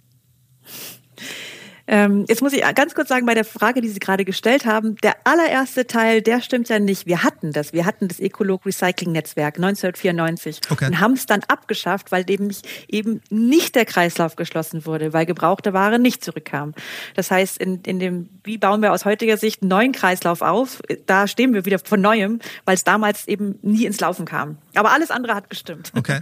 [1.86, 4.96] Ähm, jetzt muss ich ganz kurz sagen, bei der Frage, die Sie gerade gestellt haben,
[4.96, 7.06] der allererste Teil, der stimmt ja nicht.
[7.06, 7.72] Wir hatten das.
[7.72, 10.86] Wir hatten das Ecolog Recycling Netzwerk 1994 okay.
[10.86, 12.54] und haben es dann abgeschafft, weil eben,
[12.88, 16.74] eben nicht der Kreislauf geschlossen wurde, weil gebrauchte Ware nicht zurückkam.
[17.14, 20.80] Das heißt, in, in dem, wie bauen wir aus heutiger Sicht einen neuen Kreislauf auf?
[21.06, 24.56] Da stehen wir wieder von neuem, weil es damals eben nie ins Laufen kam.
[24.74, 25.92] Aber alles andere hat gestimmt.
[25.94, 26.20] Okay.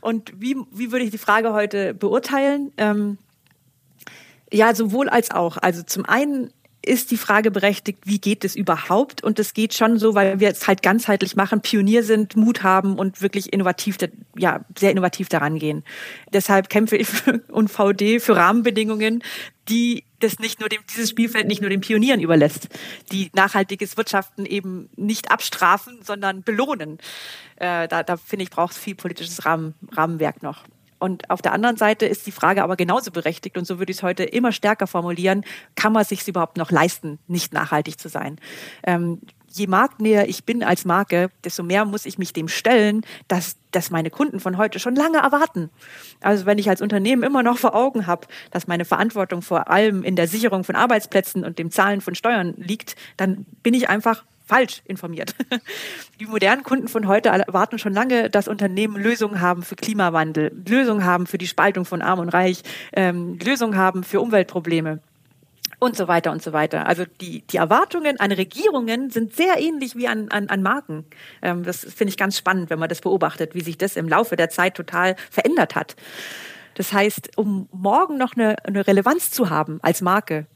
[0.00, 2.72] Und wie, wie würde ich die Frage heute beurteilen?
[2.78, 3.18] Ähm,
[4.52, 5.56] ja, sowohl als auch.
[5.56, 9.22] Also zum einen ist die Frage berechtigt, wie geht es überhaupt?
[9.22, 12.98] Und es geht schon so, weil wir es halt ganzheitlich machen, Pionier sind, Mut haben
[12.98, 13.98] und wirklich innovativ,
[14.38, 15.84] ja, sehr innovativ daran gehen.
[16.32, 17.08] Deshalb kämpfe ich
[17.48, 19.22] und VD für Rahmenbedingungen,
[19.68, 22.68] die das nicht nur dem, dieses Spielfeld nicht nur den Pionieren überlässt,
[23.12, 26.98] die nachhaltiges Wirtschaften eben nicht abstrafen, sondern belohnen.
[27.56, 30.64] Äh, da, da finde ich, braucht es viel politisches Rahmen, Rahmenwerk noch.
[31.00, 33.98] Und auf der anderen Seite ist die Frage aber genauso berechtigt und so würde ich
[33.98, 35.44] es heute immer stärker formulieren,
[35.74, 38.38] kann man sich überhaupt noch leisten, nicht nachhaltig zu sein?
[38.84, 39.20] Ähm,
[39.52, 43.90] je marktnäher ich bin als Marke, desto mehr muss ich mich dem stellen, dass, dass
[43.90, 45.70] meine Kunden von heute schon lange erwarten.
[46.20, 50.04] Also wenn ich als Unternehmen immer noch vor Augen habe, dass meine Verantwortung vor allem
[50.04, 54.24] in der Sicherung von Arbeitsplätzen und dem Zahlen von Steuern liegt, dann bin ich einfach
[54.50, 55.36] falsch informiert.
[56.20, 61.04] Die modernen Kunden von heute erwarten schon lange, dass Unternehmen Lösungen haben für Klimawandel, Lösungen
[61.04, 64.98] haben für die Spaltung von Arm und Reich, ähm, Lösungen haben für Umweltprobleme
[65.78, 66.88] und so weiter und so weiter.
[66.88, 71.04] Also die, die Erwartungen an Regierungen sind sehr ähnlich wie an, an, an Marken.
[71.42, 74.34] Ähm, das finde ich ganz spannend, wenn man das beobachtet, wie sich das im Laufe
[74.34, 75.94] der Zeit total verändert hat.
[76.74, 80.46] Das heißt, um morgen noch eine, eine Relevanz zu haben als Marke,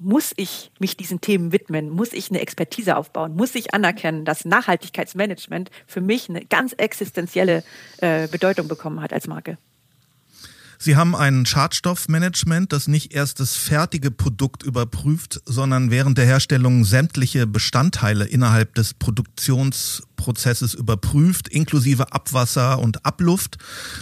[0.00, 4.44] muss ich mich diesen Themen widmen, muss ich eine Expertise aufbauen, muss ich anerkennen, dass
[4.44, 7.62] Nachhaltigkeitsmanagement für mich eine ganz existenzielle
[7.98, 9.58] äh, Bedeutung bekommen hat als Marke.
[10.82, 16.86] Sie haben ein Schadstoffmanagement, das nicht erst das fertige Produkt überprüft, sondern während der Herstellung
[16.86, 23.58] sämtliche Bestandteile innerhalb des Produktions Prozesses überprüft, inklusive Abwasser und Abluft.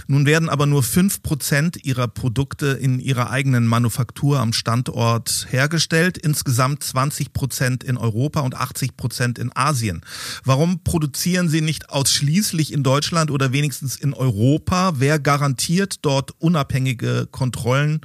[0.09, 6.19] Nun werden aber nur fünf Prozent ihrer Produkte in ihrer eigenen Manufaktur am Standort hergestellt,
[6.19, 10.03] insgesamt 20 Prozent in Europa und 80 Prozent in Asien.
[10.45, 14.93] Warum produzieren sie nicht ausschließlich in Deutschland oder wenigstens in Europa?
[14.97, 18.03] Wer garantiert dort unabhängige Kontrollen,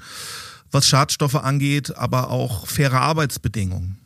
[0.71, 4.02] was Schadstoffe angeht, aber auch faire Arbeitsbedingungen?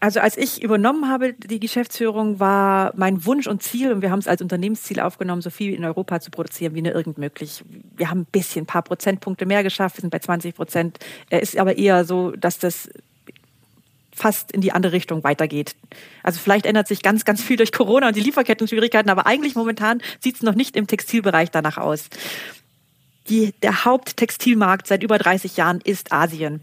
[0.00, 4.20] Also als ich übernommen habe, die Geschäftsführung, war mein Wunsch und Ziel, und wir haben
[4.20, 7.64] es als Unternehmensziel aufgenommen, so viel in Europa zu produzieren wie nur irgend möglich.
[7.96, 10.98] Wir haben ein bisschen, ein paar Prozentpunkte mehr geschafft, wir sind bei 20 Prozent.
[11.30, 12.88] Es ist aber eher so, dass das
[14.18, 15.74] fast in die andere Richtung weitergeht.
[16.22, 20.02] Also vielleicht ändert sich ganz, ganz viel durch Corona und die Lieferketten-Schwierigkeiten, aber eigentlich momentan
[20.20, 22.08] sieht es noch nicht im Textilbereich danach aus.
[23.28, 26.62] Die, der Haupttextilmarkt seit über 30 Jahren ist Asien.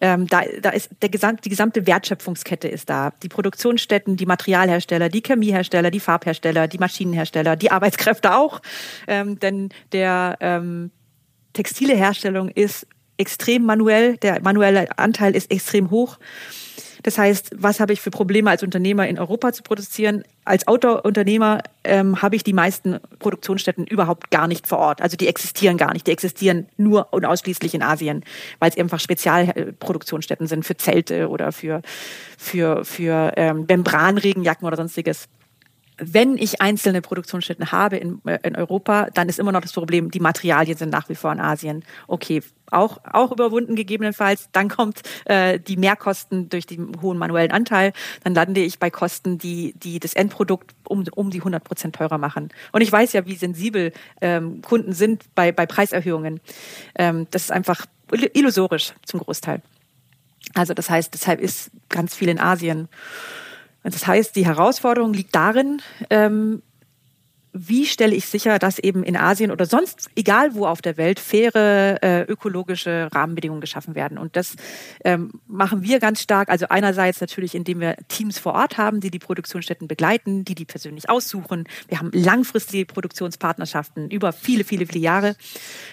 [0.00, 3.12] Ähm, da, da ist der gesamt, die gesamte Wertschöpfungskette ist da.
[3.22, 8.60] Die Produktionsstätten, die Materialhersteller, die Chemiehersteller, die Farbhersteller, die Maschinenhersteller, die Arbeitskräfte auch.
[9.06, 10.90] Ähm, denn der ähm,
[11.52, 12.86] textile Herstellung ist
[13.16, 14.16] extrem manuell.
[14.16, 16.18] Der manuelle Anteil ist extrem hoch.
[17.02, 20.24] Das heißt, was habe ich für Probleme als Unternehmer in Europa zu produzieren?
[20.44, 25.00] Als Outdoor-Unternehmer ähm, habe ich die meisten Produktionsstätten überhaupt gar nicht vor Ort.
[25.00, 26.06] Also die existieren gar nicht.
[26.06, 28.24] Die existieren nur und ausschließlich in Asien,
[28.58, 31.82] weil es einfach Spezialproduktionsstätten sind für Zelte oder für,
[32.36, 35.28] für, für ähm, Membranregenjacken oder sonstiges
[36.00, 40.10] wenn ich einzelne Produktionsstätten habe in, äh, in Europa, dann ist immer noch das Problem,
[40.10, 41.84] die Materialien sind nach wie vor in Asien.
[42.06, 44.48] Okay, auch, auch überwunden gegebenenfalls.
[44.52, 47.92] Dann kommt äh, die Mehrkosten durch den hohen manuellen Anteil.
[48.24, 52.18] Dann lande ich bei Kosten, die, die das Endprodukt um, um die 100 Prozent teurer
[52.18, 52.48] machen.
[52.72, 56.40] Und ich weiß ja, wie sensibel ähm, Kunden sind bei, bei Preiserhöhungen.
[56.94, 57.86] Ähm, das ist einfach
[58.32, 59.62] illusorisch zum Großteil.
[60.54, 62.88] Also das heißt, deshalb ist ganz viel in Asien.
[63.82, 66.62] Das heißt, die Herausforderung liegt darin, ähm,
[67.52, 71.18] wie stelle ich sicher, dass eben in Asien oder sonst, egal wo auf der Welt,
[71.18, 74.18] faire äh, ökologische Rahmenbedingungen geschaffen werden.
[74.18, 74.54] Und das
[75.04, 76.48] ähm, machen wir ganz stark.
[76.48, 80.64] Also einerseits natürlich, indem wir Teams vor Ort haben, die die Produktionsstätten begleiten, die die
[80.64, 81.64] persönlich aussuchen.
[81.88, 85.34] Wir haben langfristige Produktionspartnerschaften über viele, viele, viele Jahre.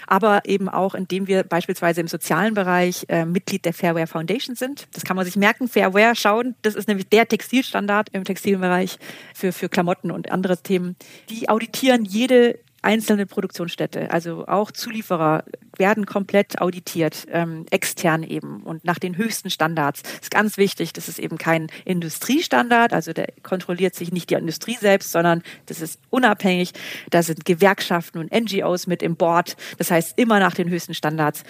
[0.06, 4.88] Aber eben auch, indem wir beispielsweise im sozialen Bereich äh, Mitglied der Fairware Foundation sind.
[4.94, 5.68] Das kann man sich merken.
[5.68, 6.56] Fairware schauen.
[6.62, 9.00] Das ist nämlich der Textilstandard im Textilbereich
[9.34, 10.96] für, für Klamotten und andere Themen.
[11.30, 15.44] Die auditieren jede einzelne Produktionsstätte, also auch Zulieferer
[15.78, 20.04] werden komplett auditiert, ähm, extern eben und nach den höchsten Standards.
[20.04, 24.36] Das ist ganz wichtig, das ist eben kein Industriestandard, also der kontrolliert sich nicht die
[24.36, 26.72] Industrie selbst, sondern das ist unabhängig.
[27.10, 31.44] Da sind Gewerkschaften und NGOs mit im Board, das heißt immer nach den höchsten Standards.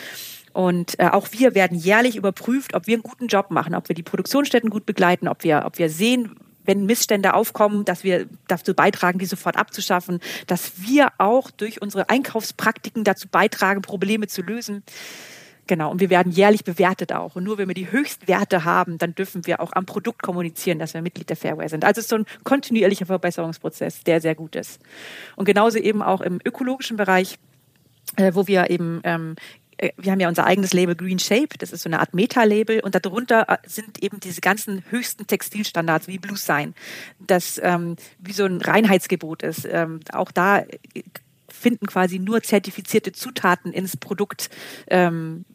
[0.53, 3.95] Und äh, auch wir werden jährlich überprüft, ob wir einen guten Job machen, ob wir
[3.95, 6.35] die Produktionsstätten gut begleiten, ob wir, ob wir sehen,
[6.67, 12.09] wenn Missstände aufkommen, dass wir dazu beitragen, die sofort abzuschaffen, dass wir auch durch unsere
[12.09, 14.83] Einkaufspraktiken dazu beitragen, Probleme zu lösen.
[15.65, 17.35] Genau, und wir werden jährlich bewertet auch.
[17.35, 20.93] Und nur wenn wir die Höchstwerte haben, dann dürfen wir auch am Produkt kommunizieren, dass
[20.93, 21.83] wir Mitglied der Fairware sind.
[21.83, 24.79] Also es ist so ein kontinuierlicher Verbesserungsprozess, der sehr gut ist.
[25.35, 27.37] Und genauso eben auch im ökologischen Bereich,
[28.15, 29.66] äh, wo wir eben ähm, äh,
[29.97, 32.95] wir haben ja unser eigenes Label Green Shape, das ist so eine Art Meta-Label und
[32.95, 36.73] darunter äh, sind eben diese ganzen höchsten Textilstandards wie Blue Sign,
[37.19, 39.67] das ähm, wie so ein Reinheitsgebot ist.
[39.69, 41.03] Ähm, auch da äh,
[41.47, 44.49] finden quasi nur zertifizierte Zutaten ins Produkt
[44.87, 45.45] ähm,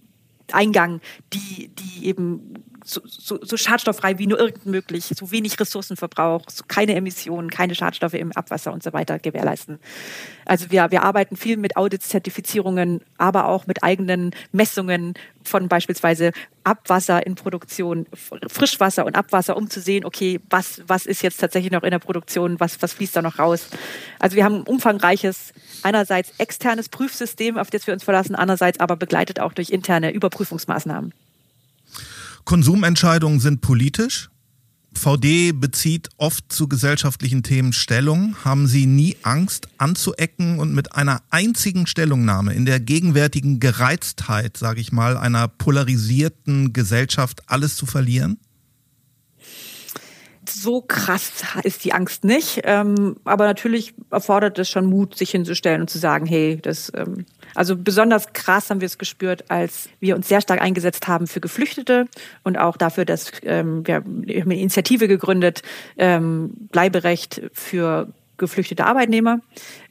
[0.53, 1.01] Eingang,
[1.33, 2.55] die, die eben
[2.85, 8.15] so, so, schadstofffrei wie nur irgend möglich, so wenig Ressourcenverbrauch, so keine Emissionen, keine Schadstoffe
[8.15, 9.79] im Abwasser und so weiter gewährleisten.
[10.45, 15.15] Also wir, wir arbeiten viel mit Audits, Zertifizierungen, aber auch mit eigenen Messungen
[15.45, 16.33] von beispielsweise
[16.65, 18.07] Abwasser in Produktion,
[18.49, 21.99] Frischwasser und Abwasser, um zu sehen, okay, was, was ist jetzt tatsächlich noch in der
[21.99, 23.69] Produktion, was, was fließt da noch raus.
[24.19, 25.53] Also wir haben ein umfangreiches,
[25.83, 31.13] einerseits externes Prüfsystem, auf das wir uns verlassen, andererseits aber begleitet auch durch interne Überprüfungsmaßnahmen.
[32.45, 34.31] Konsumentscheidungen sind politisch.
[34.95, 38.37] VD bezieht oft zu gesellschaftlichen Themen Stellung.
[38.45, 44.81] Haben Sie nie Angst anzuecken und mit einer einzigen Stellungnahme in der gegenwärtigen Gereiztheit, sage
[44.81, 48.39] ich mal, einer polarisierten Gesellschaft alles zu verlieren?
[50.49, 51.33] So krass
[51.63, 52.61] ist die Angst nicht.
[52.65, 57.27] Ähm, aber natürlich erfordert es schon Mut, sich hinzustellen und zu sagen, hey, das, ähm,
[57.55, 61.41] also besonders krass haben wir es gespürt, als wir uns sehr stark eingesetzt haben für
[61.41, 62.07] Geflüchtete
[62.43, 65.63] und auch dafür, dass ähm, wir haben eine Initiative gegründet,
[65.97, 68.09] ähm, Bleiberecht für
[68.43, 69.41] geflüchtete Arbeitnehmer,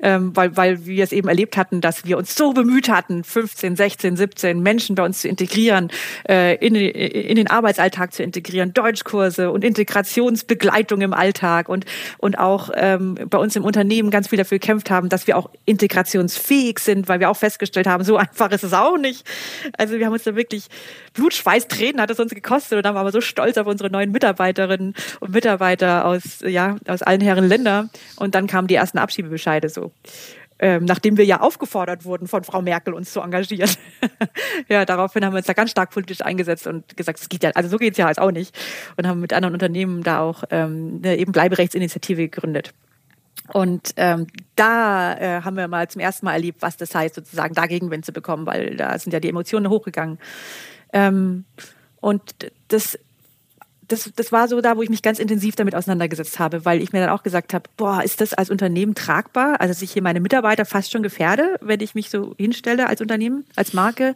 [0.01, 3.75] ähm, weil, weil wir es eben erlebt hatten, dass wir uns so bemüht hatten, 15,
[3.75, 5.89] 16, 17 Menschen bei uns zu integrieren,
[6.29, 11.85] äh, in, in den Arbeitsalltag zu integrieren, Deutschkurse und Integrationsbegleitung im Alltag und,
[12.17, 15.49] und auch ähm, bei uns im Unternehmen ganz viel dafür gekämpft haben, dass wir auch
[15.65, 19.25] integrationsfähig sind, weil wir auch festgestellt haben, so einfach ist es auch nicht.
[19.77, 20.67] Also wir haben uns da wirklich
[21.13, 24.11] Blut, Schweiß, Tränen hat es uns gekostet und waren wir so stolz auf unsere neuen
[24.11, 29.69] Mitarbeiterinnen und Mitarbeiter aus, ja, aus allen Herren Länder und dann kamen die ersten Abschiebebescheide
[29.69, 29.91] so.
[30.63, 33.71] Ähm, nachdem wir ja aufgefordert wurden von Frau Merkel, uns zu engagieren.
[34.69, 37.49] ja, daraufhin haben wir uns da ganz stark politisch eingesetzt und gesagt, es geht ja,
[37.55, 38.55] also so geht's ja jetzt auch nicht.
[38.95, 42.73] Und haben mit anderen Unternehmen da auch ähm, eine eben Bleiberechtsinitiative gegründet.
[43.53, 47.55] Und ähm, da äh, haben wir mal zum ersten Mal erlebt, was das heißt, sozusagen
[47.55, 50.19] dagegen Wind zu bekommen, weil da sind ja die Emotionen hochgegangen.
[50.93, 51.45] Ähm,
[52.01, 52.35] und
[52.67, 52.99] das
[53.91, 56.93] das, das war so da, wo ich mich ganz intensiv damit auseinandergesetzt habe, weil ich
[56.93, 59.59] mir dann auch gesagt habe, boah, ist das als Unternehmen tragbar?
[59.59, 63.01] Also, dass ich hier meine Mitarbeiter fast schon gefährde, wenn ich mich so hinstelle als
[63.01, 64.15] Unternehmen, als Marke.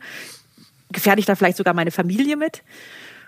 [0.92, 2.64] Gefährde ich da vielleicht sogar meine Familie mit?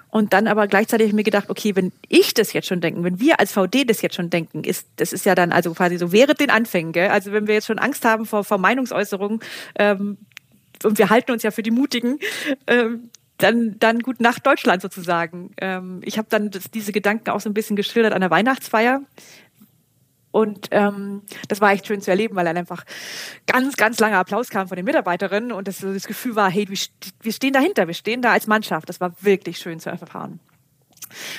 [0.09, 3.03] Und dann aber gleichzeitig habe ich mir gedacht, okay, wenn ich das jetzt schon denken,
[3.03, 5.97] wenn wir als VD das jetzt schon denken, ist, das ist ja dann also quasi
[5.97, 7.09] so während den Anfängen, gell?
[7.09, 9.41] Also wenn wir jetzt schon Angst haben vor, vor Meinungsäußerungen,
[9.77, 10.17] ähm,
[10.83, 12.19] und wir halten uns ja für die Mutigen,
[12.67, 15.51] ähm, dann, dann gut Nacht Deutschland sozusagen.
[15.57, 19.01] Ähm, ich habe dann das, diese Gedanken auch so ein bisschen geschildert an der Weihnachtsfeier.
[20.31, 22.83] Und ähm, das war echt schön zu erleben, weil dann einfach
[23.47, 26.77] ganz, ganz langer Applaus kam von den Mitarbeiterinnen und das, das Gefühl war, hey, wir,
[27.21, 28.89] wir stehen dahinter, wir stehen da als Mannschaft.
[28.89, 30.39] Das war wirklich schön zu erfahren.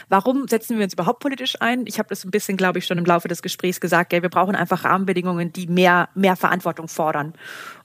[0.08, 1.86] Warum setzen wir uns überhaupt politisch ein?
[1.86, 4.12] Ich habe das ein bisschen, glaube ich, schon im Laufe des Gesprächs gesagt.
[4.12, 7.34] Ja, wir brauchen einfach Rahmenbedingungen, die mehr, mehr Verantwortung fordern.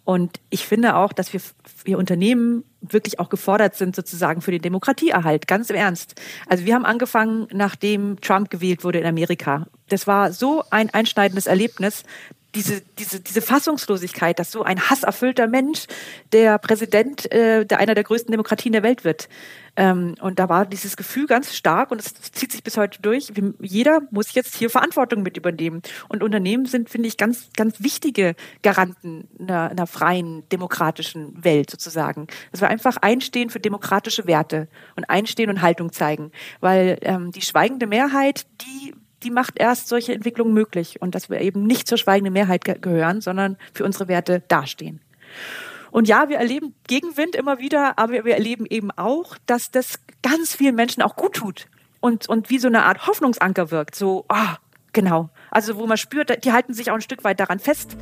[0.06, 1.41] Und ich finde auch, dass wir,
[1.86, 6.20] wir Unternehmen wirklich auch gefordert sind, sozusagen für den Demokratieerhalt, ganz im Ernst.
[6.47, 9.68] Also wir haben angefangen, nachdem Trump gewählt wurde in Amerika.
[9.88, 12.04] Das war so ein einschneidendes Erlebnis,
[12.56, 15.88] diese, diese, diese Fassungslosigkeit, dass so ein hasserfüllter Mensch
[16.32, 19.28] der Präsident äh, der einer der größten Demokratien der Welt wird.
[19.76, 23.34] Ähm, und da war dieses Gefühl ganz stark und es zieht sich bis heute durch.
[23.60, 25.82] Jeder muss jetzt hier Verantwortung mit übernehmen.
[26.10, 32.28] Und Unternehmen sind, finde ich, ganz, ganz wichtige Garanten einer, einer freien, demokratischen Welt sozusagen.
[32.51, 36.32] Dass wir einfach einstehen für demokratische Werte und einstehen und Haltung zeigen.
[36.60, 38.93] Weil ähm, die schweigende Mehrheit, die
[39.24, 42.78] die macht erst solche Entwicklungen möglich und dass wir eben nicht zur schweigenden Mehrheit ge
[42.80, 45.00] gehören, sondern für unsere Werte dastehen.
[45.92, 50.56] Und ja, wir erleben Gegenwind immer wieder, aber wir erleben eben auch, dass das ganz
[50.56, 51.68] vielen Menschen auch gut tut
[52.00, 53.96] und, und wie so eine Art Hoffnungsanker wirkt.
[53.96, 54.58] So, ah, oh,
[54.92, 55.30] genau.
[55.52, 57.96] Also wo man spürt, die halten sich auch ein Stück weit daran fest.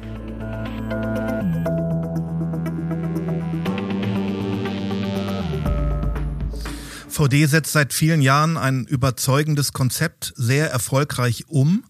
[7.11, 11.83] VD setzt seit vielen Jahren ein überzeugendes Konzept sehr erfolgreich um.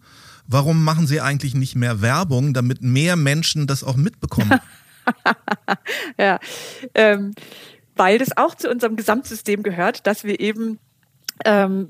[0.48, 4.60] Warum machen Sie eigentlich nicht mehr Werbung, damit mehr Menschen das auch mitbekommen?
[6.18, 6.40] ja,
[6.94, 7.34] ähm,
[7.96, 10.80] weil das auch zu unserem Gesamtsystem gehört, dass wir eben,
[11.46, 11.90] ähm,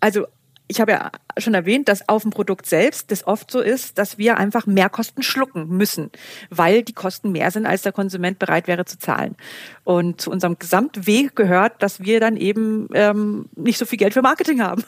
[0.00, 0.26] also
[0.66, 4.16] ich habe ja schon erwähnt, dass auf dem Produkt selbst das oft so ist, dass
[4.16, 6.10] wir einfach mehr Kosten schlucken müssen,
[6.48, 9.36] weil die Kosten mehr sind, als der Konsument bereit wäre zu zahlen.
[9.84, 14.22] Und zu unserem Gesamtweg gehört, dass wir dann eben ähm, nicht so viel Geld für
[14.22, 14.82] Marketing haben.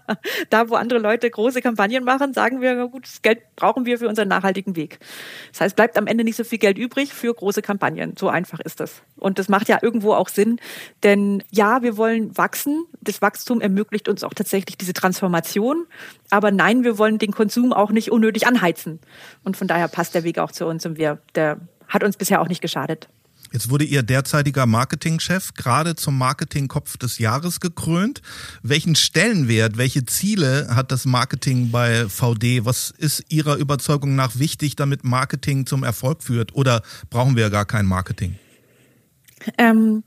[0.50, 4.08] da, wo andere Leute große Kampagnen machen, sagen wir, gut, das Geld brauchen wir für
[4.08, 4.98] unseren nachhaltigen Weg.
[5.52, 8.14] Das heißt, bleibt am Ende nicht so viel Geld übrig für große Kampagnen.
[8.18, 9.02] So einfach ist das.
[9.16, 10.60] Und das macht ja irgendwo auch Sinn,
[11.02, 12.84] denn ja, wir wollen wachsen.
[13.00, 15.86] Das Wachstum ermöglicht uns auch tatsächlich diese Transformation.
[16.28, 19.00] Aber nein, wir wollen den Konsum auch nicht unnötig anheizen.
[19.44, 22.42] Und von daher passt der Weg auch zu uns und wir, der hat uns bisher
[22.42, 23.08] auch nicht geschadet.
[23.52, 28.22] Jetzt wurde Ihr derzeitiger Marketingchef gerade zum Marketingkopf des Jahres gekrönt.
[28.62, 32.64] Welchen Stellenwert, welche Ziele hat das Marketing bei VD?
[32.64, 36.54] Was ist Ihrer Überzeugung nach wichtig, damit Marketing zum Erfolg führt?
[36.54, 38.36] Oder brauchen wir gar kein Marketing?
[39.58, 40.02] Ähm,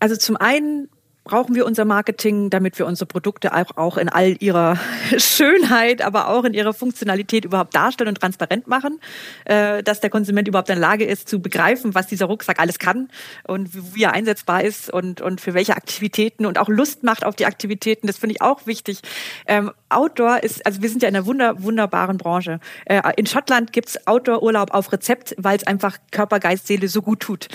[0.00, 0.88] also zum einen
[1.28, 4.78] brauchen wir unser Marketing, damit wir unsere Produkte auch, auch in all ihrer
[5.18, 8.98] Schönheit, aber auch in ihrer Funktionalität überhaupt darstellen und transparent machen,
[9.44, 12.78] äh, dass der Konsument überhaupt in der Lage ist zu begreifen, was dieser Rucksack alles
[12.78, 13.10] kann
[13.46, 17.36] und wie er einsetzbar ist und, und für welche Aktivitäten und auch Lust macht auf
[17.36, 18.06] die Aktivitäten.
[18.06, 19.00] Das finde ich auch wichtig.
[19.46, 22.58] Ähm, Outdoor ist, also wir sind ja in einer wunder, wunderbaren Branche.
[22.86, 27.20] Äh, in Schottland gibt's Outdoor-Urlaub auf Rezept, weil es einfach Körper, Geist, Seele so gut
[27.20, 27.48] tut.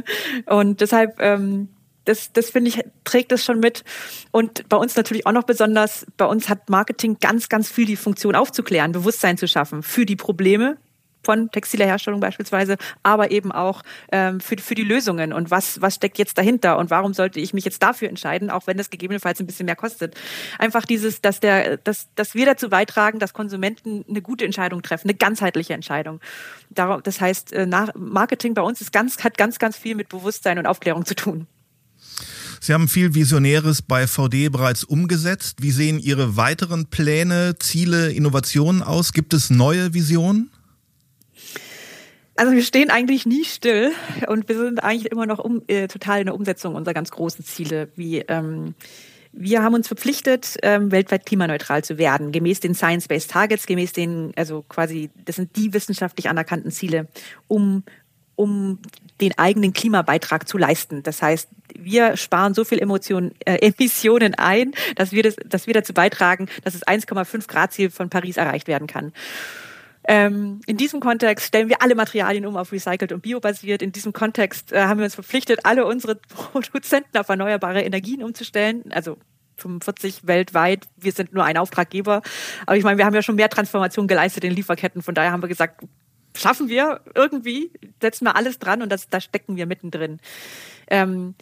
[0.46, 1.68] und deshalb ähm,
[2.04, 3.84] das, das finde ich, trägt es schon mit.
[4.30, 7.96] Und bei uns natürlich auch noch besonders, bei uns hat Marketing ganz, ganz viel die
[7.96, 10.76] Funktion aufzuklären, Bewusstsein zu schaffen für die Probleme
[11.22, 15.96] von textiler Herstellung beispielsweise, aber eben auch ähm, für, für die Lösungen und was, was
[15.96, 19.40] steckt jetzt dahinter und warum sollte ich mich jetzt dafür entscheiden, auch wenn das gegebenenfalls
[19.40, 20.14] ein bisschen mehr kostet.
[20.58, 25.08] Einfach dieses, dass der, dass, dass wir dazu beitragen, dass Konsumenten eine gute Entscheidung treffen,
[25.08, 26.20] eine ganzheitliche Entscheidung.
[26.70, 30.58] Darum, das heißt, äh, Marketing bei uns ist ganz, hat ganz, ganz viel mit Bewusstsein
[30.58, 31.46] und Aufklärung zu tun.
[32.62, 35.62] Sie haben viel Visionäres bei VD bereits umgesetzt.
[35.62, 39.14] Wie sehen Ihre weiteren Pläne, Ziele, Innovationen aus?
[39.14, 40.50] Gibt es neue Visionen?
[42.36, 43.92] Also wir stehen eigentlich nie still
[44.28, 47.44] und wir sind eigentlich immer noch um, äh, total in der Umsetzung unserer ganz großen
[47.46, 48.74] Ziele, wie ähm,
[49.32, 54.32] wir haben uns verpflichtet, ähm, weltweit klimaneutral zu werden, gemäß den Science-Based Targets, gemäß den,
[54.36, 57.08] also quasi, das sind die wissenschaftlich anerkannten Ziele,
[57.46, 57.84] um
[58.40, 58.78] um
[59.20, 61.02] den eigenen Klimabeitrag zu leisten.
[61.02, 61.48] Das heißt,
[61.78, 66.48] wir sparen so viel Emotionen, äh, Emissionen ein, dass wir, das, dass wir dazu beitragen,
[66.64, 69.12] dass das 1,5 Grad Ziel von Paris erreicht werden kann.
[70.08, 73.82] Ähm, in diesem Kontext stellen wir alle Materialien um auf recycelt und biobasiert.
[73.82, 76.16] In diesem Kontext äh, haben wir uns verpflichtet, alle unsere
[76.62, 78.84] Produzenten auf erneuerbare Energien umzustellen.
[78.90, 79.18] Also
[79.56, 80.88] 45 weltweit.
[80.96, 82.22] Wir sind nur ein Auftraggeber.
[82.66, 85.02] Aber ich meine, wir haben ja schon mehr Transformation geleistet in Lieferketten.
[85.02, 85.84] Von daher haben wir gesagt,
[86.34, 87.70] schaffen wir irgendwie,
[88.00, 90.20] setzen wir alles dran und das, da stecken wir mittendrin.
[90.88, 91.34] Ähm,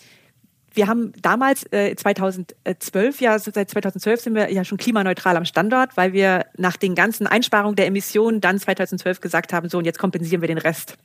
[0.79, 5.97] wir haben damals äh, 2012, ja seit 2012 sind wir ja schon klimaneutral am Standort,
[5.97, 9.99] weil wir nach den ganzen Einsparungen der Emissionen dann 2012 gesagt haben, so und jetzt
[9.99, 10.97] kompensieren wir den Rest.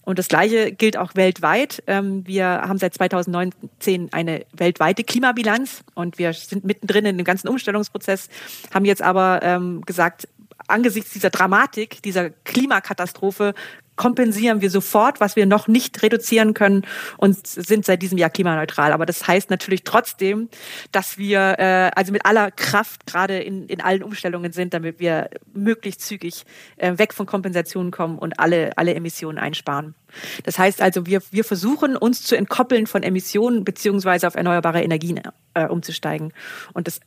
[0.00, 1.82] Und das Gleiche gilt auch weltweit.
[1.86, 7.48] Ähm, wir haben seit 2019 eine weltweite Klimabilanz und wir sind mittendrin in dem ganzen
[7.48, 8.30] Umstellungsprozess,
[8.72, 10.26] haben jetzt aber ähm, gesagt,
[10.68, 13.54] angesichts dieser Dramatik, dieser Klimakatastrophe
[13.96, 16.82] kompensieren wir sofort, was wir noch nicht reduzieren können
[17.18, 18.92] und sind seit diesem Jahr klimaneutral.
[18.92, 20.48] Aber das heißt natürlich trotzdem,
[20.92, 25.28] dass wir äh, also mit aller Kraft gerade in, in allen Umstellungen sind, damit wir
[25.52, 26.44] möglichst zügig
[26.76, 29.94] äh, weg von Kompensationen kommen und alle, alle Emissionen einsparen.
[30.42, 35.20] Das heißt also, wir, wir versuchen uns zu entkoppeln von Emissionen beziehungsweise auf erneuerbare Energien
[35.54, 36.32] äh, umzusteigen.
[36.72, 37.00] Und das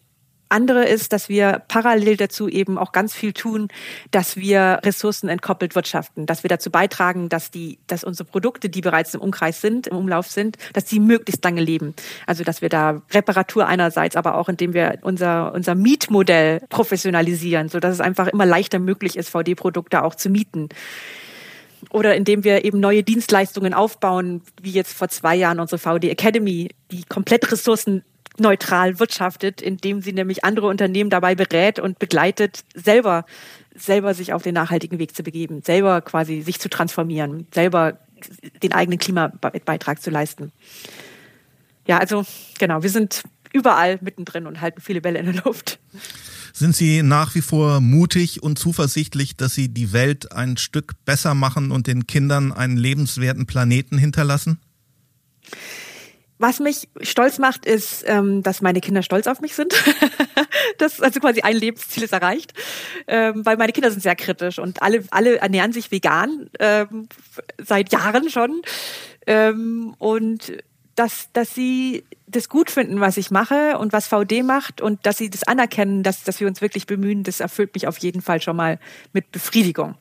[0.49, 3.67] andere ist, dass wir parallel dazu eben auch ganz viel tun,
[4.11, 8.81] dass wir Ressourcen entkoppelt wirtschaften, dass wir dazu beitragen, dass die, dass unsere Produkte, die
[8.81, 11.95] bereits im Umkreis sind, im Umlauf sind, dass die möglichst lange leben.
[12.27, 17.79] Also, dass wir da Reparatur einerseits, aber auch indem wir unser, unser Mietmodell professionalisieren, so
[17.79, 20.69] dass es einfach immer leichter möglich ist, VD-Produkte auch zu mieten
[21.91, 26.69] oder indem wir eben neue Dienstleistungen aufbauen, wie jetzt vor zwei Jahren unsere VD Academy,
[26.91, 28.03] die komplett Ressourcen
[28.37, 33.25] neutral wirtschaftet, indem sie nämlich andere Unternehmen dabei berät und begleitet, selber
[33.75, 37.99] selber sich auf den nachhaltigen Weg zu begeben, selber quasi sich zu transformieren, selber
[38.63, 40.51] den eigenen Klimabeitrag zu leisten.
[41.85, 42.25] Ja, also
[42.57, 43.23] genau, wir sind
[43.53, 45.79] überall mittendrin und halten viele Bälle in der Luft.
[46.53, 51.35] Sind Sie nach wie vor mutig und zuversichtlich, dass Sie die Welt ein Stück besser
[51.35, 54.59] machen und den Kindern einen lebenswerten Planeten hinterlassen?
[56.37, 59.73] Was mich stolz macht, ist, ähm, dass meine Kinder stolz auf mich sind.
[60.77, 62.53] das also quasi ein Lebensziel ist erreicht,
[63.07, 67.07] ähm, weil meine Kinder sind sehr kritisch und alle alle ernähren sich vegan ähm,
[67.57, 68.61] seit Jahren schon
[69.27, 70.57] ähm, und
[70.95, 75.17] dass dass sie das gut finden, was ich mache und was VD macht und dass
[75.17, 78.41] sie das anerkennen, dass dass wir uns wirklich bemühen, das erfüllt mich auf jeden Fall
[78.41, 78.79] schon mal
[79.13, 79.95] mit Befriedigung.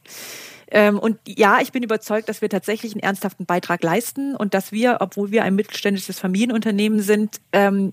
[0.74, 4.72] Ähm, und ja, ich bin überzeugt, dass wir tatsächlich einen ernsthaften Beitrag leisten und dass
[4.72, 7.92] wir, obwohl wir ein mittelständisches Familienunternehmen sind, ähm,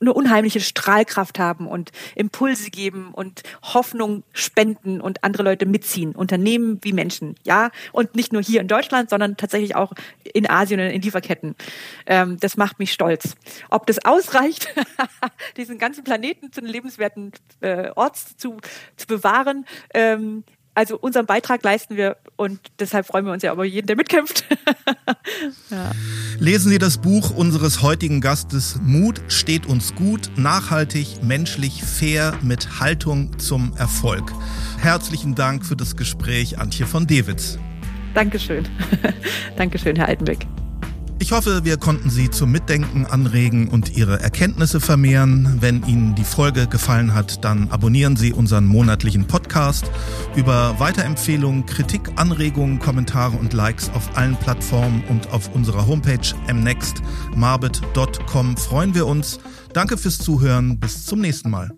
[0.00, 6.78] eine unheimliche Strahlkraft haben und Impulse geben und Hoffnung spenden und andere Leute mitziehen, Unternehmen
[6.82, 9.92] wie Menschen, ja, und nicht nur hier in Deutschland, sondern tatsächlich auch
[10.22, 11.56] in Asien und in Lieferketten.
[12.06, 13.34] Ähm, das macht mich stolz.
[13.70, 14.68] Ob das ausreicht,
[15.56, 18.58] diesen ganzen Planeten zu einem lebenswerten äh, Ort zu,
[18.96, 20.44] zu bewahren, ähm,
[20.78, 24.44] also unseren Beitrag leisten wir und deshalb freuen wir uns ja über jeden, der mitkämpft.
[25.70, 25.90] ja.
[26.38, 32.78] Lesen Sie das Buch unseres heutigen Gastes Mut steht uns gut, nachhaltig, menschlich, fair mit
[32.78, 34.32] Haltung zum Erfolg.
[34.80, 37.58] Herzlichen Dank für das Gespräch, Antje von Dewitz.
[38.14, 38.64] Dankeschön.
[39.56, 40.46] Dankeschön, Herr Altenbeck.
[41.20, 45.56] Ich hoffe, wir konnten Sie zum Mitdenken anregen und Ihre Erkenntnisse vermehren.
[45.60, 49.90] Wenn Ihnen die Folge gefallen hat, dann abonnieren Sie unseren monatlichen Podcast.
[50.36, 56.20] Über Weiterempfehlungen, Kritik, Anregungen, Kommentare und Likes auf allen Plattformen und auf unserer Homepage
[56.52, 59.40] mnextmarbet.com freuen wir uns.
[59.72, 60.78] Danke fürs Zuhören.
[60.78, 61.72] Bis zum nächsten Mal.